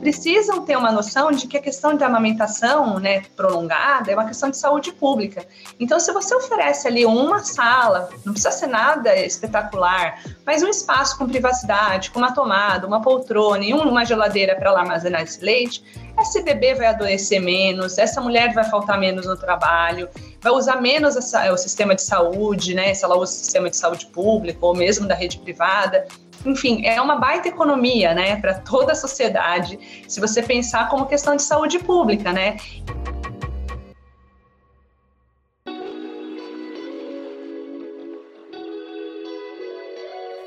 precisam 0.00 0.64
ter 0.64 0.76
uma 0.76 0.90
noção 0.90 1.30
de 1.30 1.46
que 1.46 1.56
a 1.56 1.60
questão 1.60 1.94
da 1.94 2.06
amamentação 2.06 2.98
né, 2.98 3.22
prolongada 3.36 4.10
é 4.10 4.14
uma 4.14 4.26
questão 4.26 4.50
de 4.50 4.56
saúde 4.56 4.92
pública. 4.92 5.46
Então, 5.78 6.00
se 6.00 6.10
você 6.12 6.34
oferece 6.34 6.88
ali 6.88 7.04
uma 7.04 7.40
sala, 7.40 8.08
não 8.24 8.32
precisa 8.32 8.50
ser 8.50 8.66
nada 8.66 9.14
espetacular, 9.16 10.22
mas 10.44 10.62
um 10.62 10.68
espaço 10.68 11.18
com 11.18 11.28
privacidade, 11.28 12.10
com 12.10 12.18
uma 12.18 12.32
tomada, 12.32 12.86
uma 12.86 13.02
poltrona 13.02 13.64
e 13.64 13.74
uma 13.74 14.04
geladeira 14.04 14.56
para 14.56 14.70
armazenar 14.70 15.22
esse 15.22 15.44
leite, 15.44 15.84
esse 16.18 16.42
bebê 16.42 16.74
vai 16.74 16.86
adoecer 16.86 17.40
menos, 17.40 17.98
essa 17.98 18.20
mulher 18.20 18.52
vai 18.52 18.64
faltar 18.64 18.98
menos 18.98 19.26
no 19.26 19.36
trabalho, 19.36 20.08
vai 20.40 20.52
usar 20.52 20.80
menos 20.80 21.16
essa, 21.16 21.52
o 21.52 21.56
sistema 21.56 21.94
de 21.94 22.02
saúde, 22.02 22.74
né? 22.74 22.92
Se 22.94 23.04
ela 23.04 23.16
usa 23.16 23.32
o 23.32 23.36
sistema 23.36 23.70
de 23.70 23.76
saúde 23.76 24.06
público 24.06 24.66
ou 24.66 24.74
mesmo 24.74 25.06
da 25.06 25.14
rede 25.14 25.38
privada. 25.38 26.06
Enfim, 26.44 26.86
é 26.86 27.00
uma 27.00 27.16
baita 27.16 27.48
economia, 27.48 28.14
né, 28.14 28.36
para 28.36 28.54
toda 28.54 28.92
a 28.92 28.94
sociedade, 28.94 29.78
se 30.08 30.20
você 30.20 30.42
pensar 30.42 30.88
como 30.88 31.06
questão 31.06 31.36
de 31.36 31.42
saúde 31.42 31.78
pública, 31.78 32.32
né? 32.32 32.56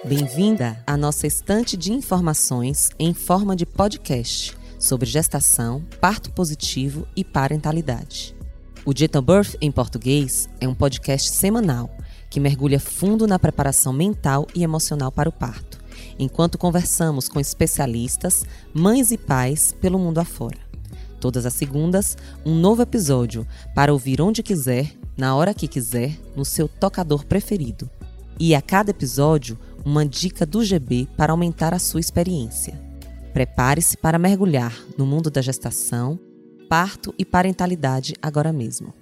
Bem-vinda 0.03 0.83
à 0.85 0.97
nossa 0.97 1.25
estante 1.25 1.77
de 1.77 1.93
informações 1.93 2.89
em 2.99 3.13
forma 3.13 3.55
de 3.55 3.65
podcast 3.65 4.57
sobre 4.77 5.05
gestação, 5.05 5.81
parto 6.01 6.29
positivo 6.31 7.07
e 7.15 7.23
parentalidade. 7.23 8.35
O 8.85 8.91
Gentle 8.93 9.21
Birth 9.21 9.55
em 9.61 9.71
português 9.71 10.49
é 10.59 10.67
um 10.67 10.75
podcast 10.75 11.29
semanal 11.29 11.89
que 12.29 12.39
mergulha 12.39 12.79
fundo 12.79 13.25
na 13.27 13.37
preparação 13.37 13.93
mental 13.93 14.47
e 14.55 14.63
emocional 14.63 15.11
para 15.11 15.29
o 15.29 15.31
parto, 15.31 15.72
enquanto 16.17 16.57
conversamos 16.57 17.27
com 17.27 17.39
especialistas, 17.39 18.45
mães 18.73 19.11
e 19.11 19.17
pais 19.17 19.75
pelo 19.79 19.99
mundo 19.99 20.19
afora. 20.19 20.57
Todas 21.19 21.45
as 21.45 21.53
segundas, 21.53 22.17
um 22.45 22.53
novo 22.55 22.81
episódio 22.81 23.47
para 23.73 23.93
ouvir 23.93 24.21
onde 24.21 24.43
quiser, 24.43 24.91
na 25.17 25.35
hora 25.35 25.53
que 25.53 25.67
quiser, 25.67 26.19
no 26.35 26.43
seu 26.43 26.67
tocador 26.67 27.25
preferido. 27.25 27.89
E 28.39 28.53
a 28.53 28.61
cada 28.61 28.91
episódio, 28.91 29.57
uma 29.85 30.05
dica 30.05 30.45
do 30.45 30.63
GB 30.63 31.07
para 31.15 31.31
aumentar 31.31 31.73
a 31.73 31.79
sua 31.79 31.99
experiência. 31.99 32.79
Prepare-se 33.33 33.97
para 33.97 34.19
mergulhar 34.19 34.73
no 34.97 35.05
mundo 35.05 35.31
da 35.31 35.41
gestação, 35.41 36.19
parto 36.69 37.13
e 37.17 37.23
parentalidade 37.23 38.13
agora 38.21 38.51
mesmo. 38.51 38.93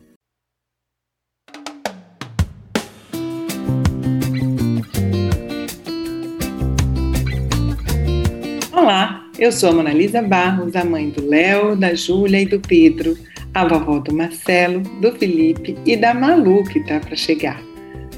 Olá, 8.82 9.24
eu 9.38 9.52
sou 9.52 9.70
a 9.70 9.74
Monalisa 9.74 10.24
Barros, 10.24 10.76
a 10.76 10.84
mãe 10.84 11.12
do 11.12 11.30
Léo, 11.30 11.76
da 11.76 11.94
Júlia 11.94 12.42
e 12.42 12.48
do 12.48 12.60
Pedro, 12.60 13.16
a 13.54 13.64
vovó 13.64 14.00
do 14.00 14.12
Marcelo, 14.12 14.80
do 15.00 15.12
Felipe 15.12 15.78
e 15.86 15.96
da 15.96 16.16
Malu 16.16 16.64
que 16.64 16.80
está 16.80 17.00
para 17.00 17.16
chegar. 17.16 17.62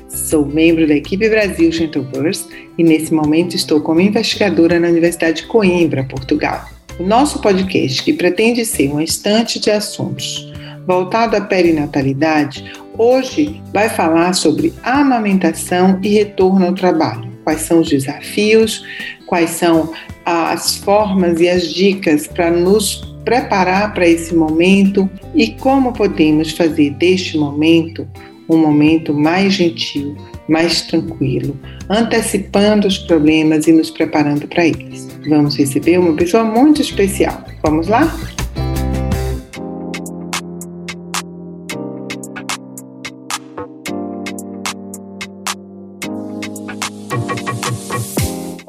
Sou 0.07 0.45
membro 0.45 0.87
da 0.87 0.95
equipe 0.95 1.29
Brasil 1.29 1.69
Gentleburst 1.69 2.49
e 2.77 2.83
nesse 2.83 3.13
momento 3.13 3.57
estou 3.57 3.81
como 3.81 3.99
investigadora 3.99 4.79
na 4.79 4.87
Universidade 4.87 5.41
de 5.41 5.47
Coimbra, 5.47 6.05
Portugal. 6.05 6.65
O 6.97 7.03
nosso 7.03 7.41
podcast, 7.41 8.01
que 8.01 8.13
pretende 8.13 8.63
ser 8.63 8.89
um 8.89 9.01
estante 9.01 9.59
de 9.59 9.69
assuntos 9.69 10.49
voltado 10.87 11.35
à 11.35 11.41
perinatalidade, 11.41 12.71
hoje 12.97 13.61
vai 13.73 13.89
falar 13.89 14.31
sobre 14.31 14.73
amamentação 14.81 15.99
e 16.01 16.07
retorno 16.07 16.67
ao 16.67 16.73
trabalho. 16.73 17.32
Quais 17.43 17.61
são 17.61 17.81
os 17.81 17.89
desafios, 17.89 18.83
quais 19.25 19.51
são 19.51 19.91
as 20.25 20.77
formas 20.77 21.39
e 21.39 21.49
as 21.49 21.73
dicas 21.73 22.27
para 22.27 22.49
nos 22.49 23.13
preparar 23.25 23.93
para 23.93 24.07
esse 24.07 24.35
momento 24.35 25.09
e 25.33 25.51
como 25.51 25.93
podemos 25.93 26.51
fazer 26.51 26.91
deste 26.91 27.37
momento 27.37 28.07
um 28.49 28.57
momento 28.57 29.13
mais 29.13 29.53
gentil, 29.53 30.15
mais 30.49 30.81
tranquilo, 30.81 31.57
antecipando 31.89 32.87
os 32.87 32.97
problemas 32.97 33.67
e 33.67 33.71
nos 33.71 33.89
preparando 33.89 34.47
para 34.47 34.65
eles. 34.67 35.07
Vamos 35.27 35.55
receber 35.55 35.97
uma 35.97 36.13
pessoa 36.13 36.43
muito 36.43 36.81
especial. 36.81 37.45
Vamos 37.63 37.87
lá? 37.87 38.13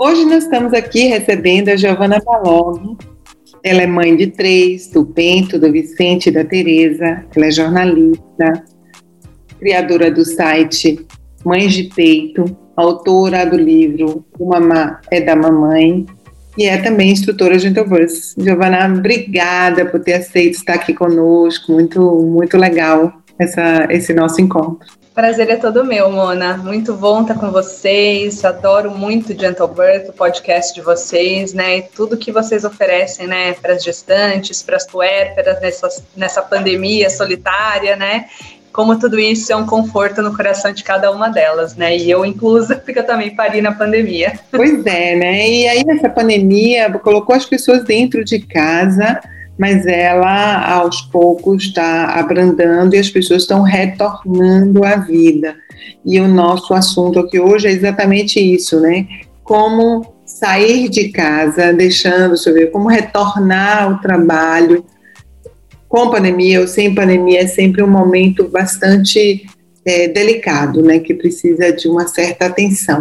Hoje 0.07 0.27
nós 0.27 0.45
estamos 0.45 0.75
aqui 0.75 1.07
recebendo 1.07 1.71
a 1.71 1.77
Giovana 1.77 2.21
Balog. 2.23 2.95
Ela 3.63 3.85
é 3.85 3.87
mãe 3.87 4.15
de 4.15 4.27
três, 4.27 4.89
do 4.89 5.03
Bento, 5.03 5.59
do 5.59 5.73
Vicente 5.73 6.29
e 6.29 6.31
da 6.31 6.45
Tereza. 6.45 7.25
Ela 7.35 7.47
é 7.47 7.51
jornalista, 7.51 8.65
criadora 9.59 10.11
do 10.11 10.23
site 10.23 11.07
Mães 11.43 11.73
de 11.73 11.85
Peito, 11.85 12.45
autora 12.77 13.47
do 13.47 13.57
livro 13.57 14.23
O 14.39 14.51
Mamá 14.51 15.01
é 15.11 15.23
da 15.23 15.35
Mamãe 15.35 16.05
e 16.59 16.67
é 16.67 16.77
também 16.77 17.11
instrutora 17.11 17.57
de 17.57 17.69
Intobus. 17.69 18.35
Giovana, 18.37 18.87
obrigada 18.95 19.87
por 19.87 20.01
ter 20.01 20.17
aceito 20.17 20.59
estar 20.59 20.75
aqui 20.75 20.93
conosco, 20.93 21.73
muito, 21.73 21.99
muito 22.21 22.59
legal 22.59 23.11
essa, 23.39 23.89
esse 23.89 24.13
nosso 24.13 24.39
encontro. 24.39 24.87
Prazer 25.15 25.49
é 25.49 25.55
todo 25.55 25.85
meu, 25.85 26.11
Mona. 26.11 26.57
Muito 26.57 26.93
bom 26.93 27.23
estar 27.23 27.37
com 27.37 27.53
vocês. 27.53 28.45
Adoro 28.45 28.91
muito 28.91 29.29
Gentle 29.29 29.69
Birth, 29.69 30.09
o 30.09 30.13
podcast 30.13 30.75
de 30.75 30.81
vocês, 30.81 31.55
né? 31.55 31.79
E 31.79 31.83
tudo 31.83 32.17
que 32.17 32.33
vocês 32.33 32.65
oferecem, 32.65 33.29
né, 33.29 33.53
para 33.53 33.75
as 33.75 33.85
gestantes, 33.85 34.61
para 34.61 34.75
as 34.75 34.85
puérperas 34.85 35.61
nessa, 35.61 35.89
nessa 36.17 36.43
pandemia 36.43 37.09
solitária, 37.09 37.95
né? 37.95 38.27
como 38.73 38.99
tudo 38.99 39.21
isso 39.21 39.53
é 39.53 39.57
um 39.57 39.65
conforto 39.65 40.21
no 40.21 40.37
coração 40.37 40.73
de 40.73 40.83
cada 40.83 41.09
uma 41.13 41.29
delas, 41.29 41.77
né? 41.77 41.97
E 41.97 42.11
eu 42.11 42.25
inclusa, 42.25 42.75
porque 42.85 42.99
eu 42.99 43.07
também 43.07 43.37
pari 43.37 43.63
na 43.63 43.71
pandemia. 43.71 44.37
Pois 44.51 44.85
é, 44.85 45.15
né? 45.15 45.49
E 45.49 45.69
aí 45.69 45.85
essa 45.89 46.11
pandemia 46.11 46.91
colocou 46.99 47.37
as 47.37 47.47
pessoas 47.47 47.85
dentro 47.85 48.25
de 48.25 48.41
casa, 48.41 49.21
mas 49.59 49.87
ela 49.87 50.69
aos 50.69 51.01
poucos 51.03 51.65
está 51.65 52.07
abrandando 52.19 52.95
e 52.95 52.99
as 52.99 53.09
pessoas 53.09 53.43
estão 53.43 53.63
retornando 53.63 54.85
à 54.85 54.97
vida. 54.97 55.57
E 56.05 56.21
o 56.21 56.29
nosso 56.29 56.75
assunto 56.75 57.19
aqui 57.19 57.39
hoje 57.39 57.69
é 57.69 57.71
exatamente 57.71 58.41
isso, 58.41 58.81
né? 58.81 59.07
Como 59.43 60.15
sair 60.25 60.89
de 60.89 61.11
casa, 61.11 61.73
deixando, 61.73 62.31
deixa 62.31 62.51
eu 62.51 62.55
ver, 62.55 62.71
como 62.71 62.89
retornar 62.89 63.85
ao 63.85 64.01
trabalho, 64.01 64.85
com 65.89 66.11
pandemia 66.11 66.61
ou 66.61 66.67
sem 66.67 66.95
pandemia, 66.95 67.43
é 67.43 67.47
sempre 67.47 67.83
um 67.83 67.87
momento 67.87 68.49
bastante 68.49 69.47
é, 69.85 70.09
delicado, 70.09 70.83
né, 70.83 70.99
que 70.99 71.15
precisa 71.15 71.73
de 71.73 71.87
uma 71.89 72.09
certa 72.09 72.47
atenção. 72.47 73.01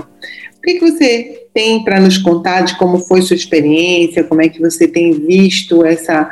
O 0.57 0.61
que, 0.61 0.75
que 0.75 0.91
você 0.91 1.47
tem 1.53 1.83
para 1.83 1.99
nos 1.99 2.17
contar 2.17 2.61
de 2.61 2.77
como 2.77 2.99
foi 2.99 3.21
sua 3.21 3.35
experiência, 3.35 4.23
como 4.23 4.41
é 4.41 4.49
que 4.49 4.59
você 4.59 4.87
tem 4.87 5.11
visto 5.11 5.85
essa, 5.85 6.29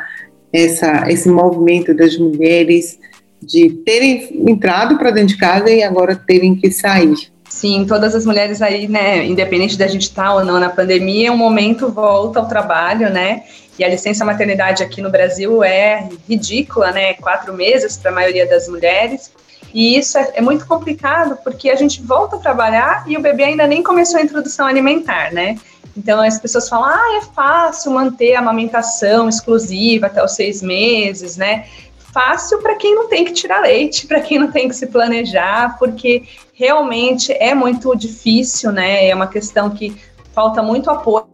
essa, 0.52 1.10
esse 1.10 1.28
movimento 1.28 1.94
das 1.94 2.16
mulheres 2.16 2.98
de 3.42 3.70
terem 3.84 4.44
entrado 4.48 4.98
para 4.98 5.10
dentro 5.10 5.34
de 5.34 5.38
casa 5.38 5.70
e 5.70 5.82
agora 5.82 6.14
terem 6.14 6.54
que 6.54 6.70
sair? 6.70 7.32
Sim, 7.48 7.84
todas 7.86 8.14
as 8.14 8.24
mulheres 8.24 8.62
aí, 8.62 8.88
né, 8.88 9.26
independente 9.26 9.76
da 9.76 9.86
gente 9.86 10.02
estar 10.02 10.34
ou 10.34 10.44
não 10.44 10.58
na 10.58 10.70
pandemia, 10.70 11.32
um 11.32 11.36
momento 11.36 11.90
volta 11.90 12.40
ao 12.40 12.48
trabalho, 12.48 13.10
né, 13.10 13.42
e 13.78 13.84
a 13.84 13.88
licença 13.88 14.24
maternidade 14.24 14.82
aqui 14.82 15.00
no 15.00 15.10
Brasil 15.10 15.64
é 15.64 16.08
ridícula, 16.28 16.92
né? 16.92 17.14
Quatro 17.14 17.54
meses 17.54 17.96
para 17.96 18.10
a 18.10 18.14
maioria 18.14 18.46
das 18.46 18.68
mulheres. 18.68 19.32
E 19.72 19.96
isso 19.96 20.18
é, 20.18 20.32
é, 20.34 20.40
muito 20.40 20.66
complicado 20.66 21.38
porque 21.42 21.70
a 21.70 21.76
gente 21.76 22.02
volta 22.02 22.36
a 22.36 22.38
trabalhar 22.38 23.04
e 23.06 23.16
o 23.16 23.20
bebê 23.20 23.44
ainda 23.44 23.66
nem 23.66 23.82
começou 23.82 24.18
a 24.18 24.22
introdução 24.22 24.66
alimentar, 24.66 25.32
né? 25.32 25.56
Então 25.96 26.20
as 26.20 26.38
pessoas 26.38 26.68
falam, 26.68 26.86
ah, 26.86 27.20
é 27.20 27.34
fácil 27.34 27.92
manter 27.92 28.34
a 28.34 28.40
amamentação 28.40 29.28
exclusiva 29.28 30.06
até 30.06 30.22
os 30.22 30.32
seis 30.32 30.62
meses, 30.62 31.36
né? 31.36 31.66
Fácil 32.12 32.60
para 32.60 32.74
quem 32.74 32.94
não 32.94 33.08
tem 33.08 33.24
que 33.24 33.32
tirar 33.32 33.60
leite, 33.60 34.06
para 34.06 34.20
quem 34.20 34.38
não 34.38 34.50
tem 34.50 34.68
que 34.68 34.76
se 34.76 34.86
planejar, 34.86 35.78
porque 35.78 36.24
realmente 36.52 37.32
é 37.32 37.54
muito 37.54 37.94
difícil, 37.96 38.70
né? 38.70 39.08
É 39.08 39.14
uma 39.14 39.26
questão 39.26 39.70
que 39.70 39.96
falta 40.34 40.62
muito 40.62 40.90
apoio 40.90 41.26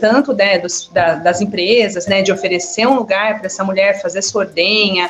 tanto 0.00 0.32
né, 0.32 0.58
dos, 0.58 0.88
da, 0.92 1.14
das 1.14 1.40
empresas, 1.40 2.06
né, 2.06 2.22
de 2.22 2.32
oferecer 2.32 2.86
um 2.86 2.94
lugar 2.94 3.38
para 3.38 3.46
essa 3.46 3.62
mulher 3.62 4.02
fazer 4.02 4.20
sua 4.20 4.42
ordenha, 4.42 5.08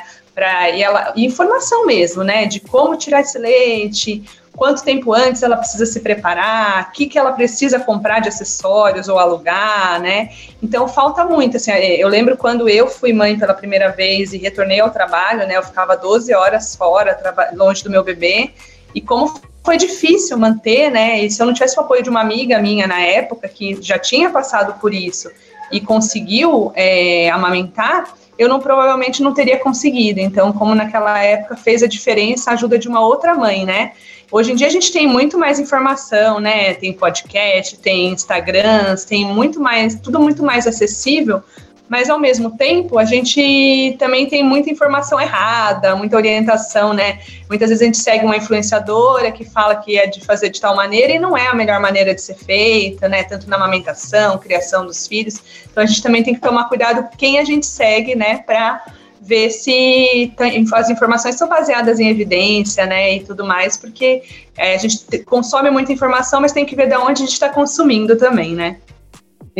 e 0.75 0.83
ela 0.83 1.13
informação 1.17 1.87
mesmo, 1.87 2.23
né, 2.23 2.47
de 2.47 2.61
como 2.61 2.97
tirar 2.97 3.21
esse 3.21 3.39
leite, 3.39 4.23
quanto 4.57 4.83
tempo 4.83 5.13
antes 5.13 5.43
ela 5.43 5.57
precisa 5.57 5.87
se 5.87 6.01
preparar, 6.01 6.89
o 6.89 6.93
que, 6.93 7.07
que 7.07 7.19
ela 7.19 7.33
precisa 7.33 7.81
comprar 7.81 8.21
de 8.21 8.29
acessórios 8.29 9.09
ou 9.09 9.19
alugar, 9.19 10.01
né? 10.01 10.31
Então 10.63 10.87
falta 10.87 11.25
muito. 11.25 11.57
Assim, 11.57 11.71
eu 11.73 12.09
lembro 12.09 12.37
quando 12.37 12.69
eu 12.69 12.87
fui 12.87 13.13
mãe 13.13 13.39
pela 13.39 13.55
primeira 13.55 13.91
vez 13.91 14.33
e 14.33 14.39
retornei 14.39 14.81
ao 14.81 14.91
trabalho, 14.91 15.47
né? 15.47 15.57
Eu 15.57 15.63
ficava 15.63 15.97
12 15.97 16.35
horas 16.35 16.77
fora, 16.77 17.19
longe 17.55 17.83
do 17.83 17.91
meu 17.91 18.05
bebê, 18.05 18.51
e 18.95 19.01
como 19.01 19.41
foi 19.65 19.77
difícil 19.77 20.37
manter, 20.37 20.91
né? 20.91 21.23
E 21.23 21.31
se 21.31 21.41
eu 21.41 21.47
não 21.47 21.55
tivesse 21.55 21.79
o 21.79 21.83
apoio 21.83 22.03
de 22.03 22.11
uma 22.11 22.21
amiga 22.21 22.59
minha 22.59 22.87
na 22.87 23.01
época, 23.01 23.49
que 23.49 23.81
já 23.81 23.99
tinha 23.99 24.31
passado 24.31 24.79
por 24.81 24.93
isso, 24.93 25.31
e 25.71 25.81
conseguiu 25.81 26.73
é, 26.75 27.31
amamentar, 27.31 28.15
eu 28.41 28.49
não 28.49 28.59
provavelmente 28.59 29.23
não 29.23 29.35
teria 29.35 29.59
conseguido. 29.59 30.19
Então, 30.19 30.51
como 30.51 30.75
naquela 30.75 31.23
época 31.23 31.57
fez 31.57 31.83
a 31.83 31.87
diferença 31.87 32.51
a 32.51 32.55
ajuda 32.55 32.79
de 32.79 32.89
uma 32.89 33.01
outra 33.01 33.35
mãe, 33.35 33.67
né? 33.67 33.93
Hoje 34.33 34.53
em 34.53 34.55
dia 34.55 34.67
a 34.67 34.71
gente 34.71 34.91
tem 34.91 35.07
muito 35.07 35.37
mais 35.37 35.61
informação, 35.61 36.41
né? 36.41 36.73
Tem 36.73 36.91
podcast, 36.91 37.79
tem 37.81 38.09
Instagrams, 38.13 39.05
tem 39.05 39.27
muito 39.27 39.61
mais, 39.61 39.95
tudo 39.97 40.19
muito 40.19 40.43
mais 40.43 40.67
acessível 40.67 41.43
mas 41.91 42.09
ao 42.09 42.21
mesmo 42.21 42.57
tempo 42.57 42.97
a 42.99 43.05
gente 43.05 43.97
também 43.99 44.29
tem 44.29 44.45
muita 44.45 44.71
informação 44.71 45.21
errada, 45.21 45.97
muita 45.97 46.17
orientação, 46.17 46.95
né? 46.95 47.19
Muitas 47.49 47.69
vezes 47.69 47.83
a 47.83 47.85
gente 47.87 47.99
segue 47.99 48.25
uma 48.25 48.37
influenciadora 48.37 49.33
que 49.33 49.45
fala 49.45 49.75
que 49.75 49.99
é 49.99 50.07
de 50.07 50.25
fazer 50.25 50.51
de 50.51 50.61
tal 50.61 50.77
maneira 50.77 51.13
e 51.13 51.19
não 51.19 51.37
é 51.37 51.49
a 51.49 51.55
melhor 51.55 51.81
maneira 51.81 52.15
de 52.15 52.23
ser 52.23 52.37
feita, 52.37 53.09
né? 53.09 53.25
Tanto 53.25 53.51
na 53.51 53.57
amamentação, 53.57 54.39
criação 54.39 54.87
dos 54.87 55.09
filhos. 55.09 55.43
Então 55.69 55.83
a 55.83 55.87
gente 55.87 56.01
também 56.01 56.23
tem 56.23 56.33
que 56.33 56.41
tomar 56.41 56.69
cuidado 56.69 57.09
quem 57.19 57.41
a 57.41 57.45
gente 57.45 57.67
segue, 57.67 58.15
né? 58.15 58.39
Para 58.47 58.85
ver 59.21 59.51
se 59.51 60.33
as 60.73 60.91
informações 60.91 61.35
são 61.35 61.49
baseadas 61.49 61.99
em 61.99 62.09
evidência, 62.09 62.87
né, 62.87 63.17
e 63.17 63.21
tudo 63.21 63.45
mais, 63.45 63.77
porque 63.77 64.23
é, 64.57 64.75
a 64.75 64.79
gente 64.79 65.05
consome 65.25 65.71
muita 65.71 65.93
informação, 65.93 66.41
mas 66.41 66.53
tem 66.53 66.65
que 66.65 66.75
ver 66.75 66.89
de 66.89 66.97
onde 66.97 67.23
a 67.23 67.27
gente 67.27 67.35
está 67.35 67.51
consumindo 67.51 68.17
também, 68.17 68.55
né. 68.55 68.79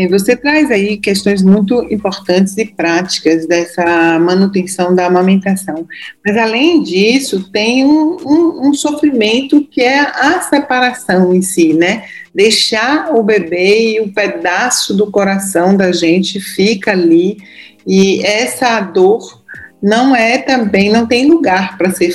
Você 0.09 0.37
traz 0.37 0.71
aí 0.71 0.97
questões 0.97 1.43
muito 1.43 1.83
importantes 1.93 2.57
e 2.57 2.65
práticas 2.65 3.47
dessa 3.47 4.19
manutenção 4.19 4.95
da 4.95 5.07
amamentação. 5.07 5.87
Mas, 6.25 6.37
além 6.37 6.83
disso, 6.83 7.51
tem 7.51 7.85
um, 7.85 8.17
um, 8.25 8.69
um, 8.69 8.75
sofrimento 8.75 9.63
que 9.63 9.83
é 9.83 10.01
a 10.01 10.41
separação 10.43 11.35
em 11.35 11.43
si, 11.43 11.75
né? 11.75 12.05
Deixar 12.35 13.15
o 13.15 13.23
bebê 13.23 13.95
e 13.95 14.01
o 14.01 14.13
pedaço 14.13 14.97
do 14.97 15.11
coração 15.11 15.77
da 15.77 15.91
gente 15.93 16.41
fica 16.41 16.93
ali. 16.93 17.39
E 17.87 18.25
essa 18.25 18.81
dor 18.81 19.41
não 19.83 20.15
é 20.15 20.39
também, 20.39 20.91
não 20.91 21.07
tem 21.07 21.27
lugar 21.27 21.77
para 21.77 21.91
ser, 21.91 22.15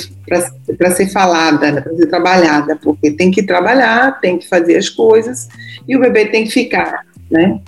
para 0.78 0.90
ser 0.92 1.08
falada, 1.08 1.82
para 1.82 1.94
ser 1.94 2.06
trabalhada, 2.06 2.76
porque 2.76 3.10
tem 3.10 3.30
que 3.30 3.42
trabalhar, 3.42 4.20
tem 4.20 4.38
que 4.38 4.48
fazer 4.48 4.76
as 4.76 4.88
coisas 4.88 5.48
e 5.86 5.96
o 5.96 6.00
bebê 6.00 6.26
tem 6.26 6.44
que 6.44 6.50
ficar 6.50 7.04
né? 7.30 7.60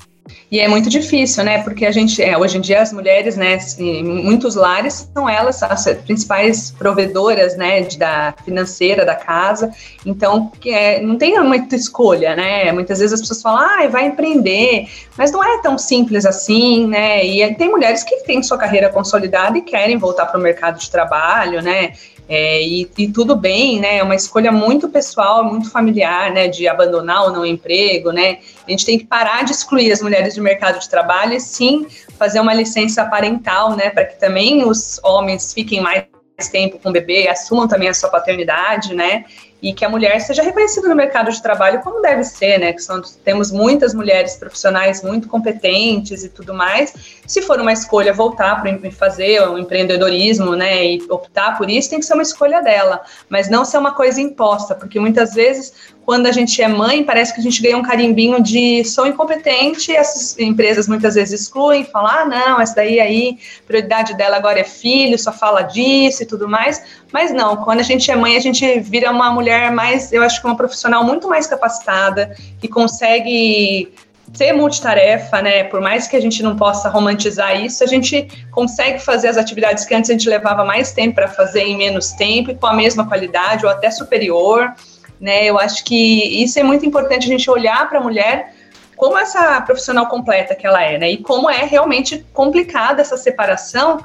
E 0.51 0.61
é 0.61 0.69
muito 0.69 0.89
difícil, 0.89 1.45
né? 1.45 1.63
Porque 1.63 1.85
a 1.85 1.91
gente, 1.91 2.23
é, 2.23 2.37
hoje 2.37 2.59
em 2.59 2.61
dia, 2.61 2.81
as 2.81 2.93
mulheres, 2.93 3.37
né, 3.37 3.59
em 3.79 4.03
muitos 4.03 4.55
lares, 4.55 5.09
são 5.13 5.29
elas 5.29 5.63
as 5.63 5.85
principais 6.05 6.71
provedoras, 6.71 7.57
né, 7.57 7.83
de, 7.83 7.99
da 7.99 8.35
financeira 8.45 9.05
da 9.05 9.15
casa. 9.15 9.71
Então, 10.05 10.51
é, 10.67 11.01
não 11.01 11.17
tem 11.17 11.39
muita 11.41 11.77
escolha, 11.77 12.35
né? 12.35 12.71
Muitas 12.73 12.99
vezes 12.99 13.15
as 13.15 13.21
pessoas 13.21 13.43
falam, 13.43 13.61
ah, 13.61 13.89
vai 13.89 14.07
empreender, 14.07 14.87
mas 15.17 15.31
não 15.31 15.43
é 15.43 15.61
tão 15.61 15.77
simples 15.77 16.25
assim, 16.25 16.87
né? 16.87 17.25
E 17.25 17.55
tem 17.55 17.71
mulheres 17.71 18.03
que 18.03 18.17
têm 18.25 18.43
sua 18.43 18.59
carreira 18.59 18.89
consolidada 18.89 19.59
e 19.59 19.63
querem 19.63 19.97
voltar 19.99 20.27
para 20.27 20.39
o 20.39 20.43
mercado 20.43 20.79
de 20.79 20.91
trabalho, 20.91 21.63
né? 21.63 21.93
É, 22.29 22.63
e, 22.63 22.91
e, 22.99 23.09
tudo 23.09 23.35
bem, 23.35 23.81
né? 23.81 23.99
É 23.99 24.03
uma 24.03 24.15
escolha 24.15 24.53
muito 24.53 24.89
pessoal, 24.91 25.43
muito 25.43 25.71
familiar, 25.71 26.31
né? 26.31 26.47
De 26.47 26.69
abandonar 26.69 27.25
ou 27.25 27.33
não 27.33 27.41
o 27.41 27.47
emprego, 27.47 28.13
né? 28.13 28.41
A 28.67 28.71
gente 28.71 28.85
tem 28.85 28.99
que 28.99 29.07
parar 29.07 29.45
de 29.45 29.53
excluir 29.53 29.91
as 29.91 30.03
mulheres 30.03 30.35
do 30.35 30.43
mercado 30.43 30.79
de 30.79 30.89
trabalho 30.91 31.33
e 31.33 31.41
sim 31.41 31.87
fazer 32.19 32.41
uma 32.41 32.53
licença 32.53 33.03
parental, 33.07 33.75
né? 33.75 33.89
Para 33.89 34.05
que 34.05 34.21
também 34.21 34.63
os 34.63 35.01
homens 35.03 35.55
fiquem 35.55 35.81
mais 35.81 36.05
tempo 36.53 36.79
com 36.79 36.91
o 36.91 36.93
bebê, 36.93 37.27
assumam 37.29 37.67
também 37.67 37.89
a 37.89 37.95
sua 37.95 38.11
paternidade, 38.11 38.95
né? 38.95 39.25
E 39.61 39.73
que 39.73 39.85
a 39.85 39.89
mulher 39.89 40.21
seja 40.21 40.43
reconhecida 40.43 40.89
no 40.89 40.95
mercado 40.95 41.31
de 41.31 41.43
trabalho 41.43 41.81
como 41.81 42.01
deve 42.01 42.23
ser, 42.23 42.59
né? 42.59 42.73
Que 42.73 42.83
são, 42.83 43.03
temos 43.25 43.51
muitas 43.51 43.93
mulheres 43.93 44.37
profissionais 44.37 45.03
muito 45.03 45.29
competentes 45.29 46.23
e 46.23 46.29
tudo 46.29 46.55
mais. 46.55 47.21
Se 47.27 47.43
for 47.43 47.61
uma 47.61 47.73
escolha 47.73 48.13
voltar 48.13 48.63
para 48.63 48.91
fazer 48.93 49.43
o 49.43 49.55
um 49.55 49.59
empreendedorismo, 49.59 50.55
né, 50.55 50.85
e 50.85 51.07
optar 51.11 51.59
por 51.59 51.69
isso, 51.69 51.91
tem 51.91 51.99
que 51.99 52.07
ser 52.07 52.15
uma 52.15 52.23
escolha 52.23 52.63
dela, 52.63 53.03
mas 53.29 53.49
não 53.49 53.65
ser 53.65 53.79
uma 53.79 53.93
coisa 53.93 54.21
imposta, 54.21 54.75
porque 54.75 55.01
muitas 55.01 55.35
vezes 55.35 55.73
quando 56.09 56.27
a 56.27 56.33
gente 56.33 56.63
é 56.63 56.67
mãe, 56.67 57.05
parece 57.05 57.35
que 57.35 57.41
a 57.41 57.43
gente 57.43 57.61
ganha 57.61 57.77
um 57.77 57.83
carimbinho 57.83 58.43
de 58.43 58.83
sou 58.83 59.07
incompetente, 59.07 59.95
essas 59.95 60.39
empresas 60.39 60.89
muitas 60.89 61.17
vezes 61.17 61.43
excluem, 61.43 61.85
falam, 61.85 62.11
ah, 62.11 62.25
não, 62.25 62.59
essa 62.59 62.77
daí 62.77 62.99
aí, 62.99 63.37
prioridade 63.67 64.17
dela 64.17 64.39
agora 64.39 64.59
é 64.59 64.65
filho, 64.65 65.19
só 65.19 65.31
fala 65.31 65.61
disso 65.61 66.23
e 66.23 66.27
tudo 66.27 66.49
mais. 66.49 66.83
Mas 67.13 67.31
não, 67.31 67.59
quando 67.59 67.81
a 67.81 67.83
gente 67.83 68.11
é 68.11 68.17
mãe, 68.17 68.39
a 68.39 68.41
gente 68.41 68.81
vira 68.81 69.11
uma 69.11 69.31
mulher 69.31 69.71
mais, 69.71 70.11
eu 70.11 70.23
acho 70.23 70.41
que 70.41 70.47
uma 70.47 70.57
profissional 70.57 71.05
muito 71.05 71.29
mais 71.29 71.47
capacitada, 71.47 72.35
que 72.59 72.69
consegue 72.69 73.93
ser 74.33 74.55
multitarefa, 74.55 75.43
né? 75.43 75.65
Por 75.65 75.83
mais 75.83 76.09
que 76.09 76.17
a 76.17 76.21
gente 76.23 76.43
não 76.43 76.57
possa 76.57 76.89
romantizar 76.89 77.63
isso, 77.63 77.85
a 77.85 77.87
gente 77.87 78.27
consegue 78.51 78.99
fazer 78.99 79.29
as 79.29 79.37
atividades 79.37 79.85
que 79.85 79.95
antes 79.95 80.09
a 80.09 80.15
gente 80.15 80.27
levava 80.27 80.65
mais 80.65 80.91
tempo 80.91 81.17
para 81.17 81.29
fazer 81.29 81.65
em 81.65 81.77
menos 81.77 82.13
tempo 82.13 82.51
e 82.51 82.55
com 82.55 82.67
a 82.67 82.73
mesma 82.73 83.07
qualidade 83.07 83.67
ou 83.67 83.71
até 83.71 83.91
superior 83.91 84.73
né? 85.21 85.45
Eu 85.45 85.59
acho 85.59 85.85
que 85.85 86.43
isso 86.43 86.59
é 86.59 86.63
muito 86.63 86.85
importante 86.87 87.25
a 87.25 87.29
gente 87.29 87.51
olhar 87.51 87.89
para 87.89 87.99
a 87.99 88.03
mulher 88.03 88.55
como 88.97 89.17
essa 89.17 89.61
profissional 89.61 90.07
completa 90.07 90.55
que 90.55 90.67
ela 90.67 90.83
é, 90.83 90.99
né? 90.99 91.11
E 91.13 91.17
como 91.19 91.49
é 91.49 91.65
realmente 91.65 92.27
complicada 92.33 93.01
essa 93.01 93.17
separação 93.17 94.03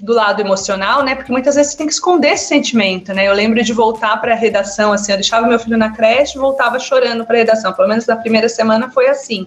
do 0.00 0.12
lado 0.12 0.40
emocional, 0.40 1.02
né? 1.02 1.14
Porque 1.14 1.32
muitas 1.32 1.54
vezes 1.54 1.72
você 1.72 1.78
tem 1.78 1.86
que 1.86 1.92
esconder 1.92 2.32
esse 2.32 2.46
sentimento, 2.46 3.14
né? 3.14 3.26
Eu 3.26 3.32
lembro 3.32 3.62
de 3.62 3.72
voltar 3.72 4.20
para 4.20 4.32
a 4.32 4.36
redação, 4.36 4.92
assim, 4.92 5.12
eu 5.12 5.16
deixava 5.16 5.46
meu 5.46 5.58
filho 5.58 5.78
na 5.78 5.90
creche 5.90 6.38
voltava 6.38 6.78
chorando 6.78 7.24
para 7.24 7.36
a 7.36 7.38
redação. 7.38 7.72
Pelo 7.72 7.88
menos 7.88 8.06
na 8.06 8.16
primeira 8.16 8.48
semana 8.48 8.90
foi 8.90 9.08
assim. 9.08 9.46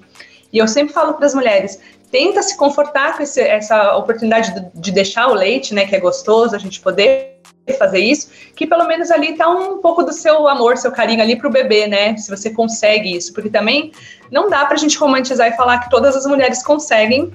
E 0.52 0.58
eu 0.58 0.68
sempre 0.68 0.94
falo 0.94 1.14
para 1.14 1.28
as 1.28 1.36
mulheres: 1.36 1.80
tenta 2.12 2.42
se 2.42 2.58
confortar 2.58 3.16
com 3.16 3.24
esse, 3.24 3.42
essa 3.42 3.96
oportunidade 3.96 4.54
de, 4.54 4.66
de 4.74 4.92
deixar 4.92 5.28
o 5.28 5.34
leite, 5.34 5.74
né? 5.74 5.86
Que 5.86 5.96
é 5.96 6.00
gostoso, 6.00 6.56
a 6.56 6.60
gente 6.60 6.80
poder 6.80 7.39
fazer 7.74 8.00
isso, 8.00 8.30
que 8.56 8.66
pelo 8.68 8.88
menos 8.88 9.12
ali 9.12 9.36
tá 9.36 9.50
um 9.50 9.78
pouco 9.78 10.04
do 10.04 10.14
seu 10.14 10.48
amor, 10.48 10.78
seu 10.78 10.92
carinho 10.92 11.22
ali 11.22 11.36
pro 11.36 11.50
bebê, 11.50 11.88
né? 11.88 12.16
Se 12.18 12.30
você 12.30 12.50
consegue 12.50 13.16
isso, 13.16 13.34
porque 13.34 13.50
também 13.50 13.92
não 14.32 14.50
dá 14.50 14.66
pra 14.66 14.78
gente 14.78 14.98
romantizar 14.98 15.48
e 15.48 15.56
falar 15.56 15.80
que 15.80 15.90
todas 15.90 16.16
as 16.16 16.26
mulheres 16.26 16.64
conseguem, 16.64 17.32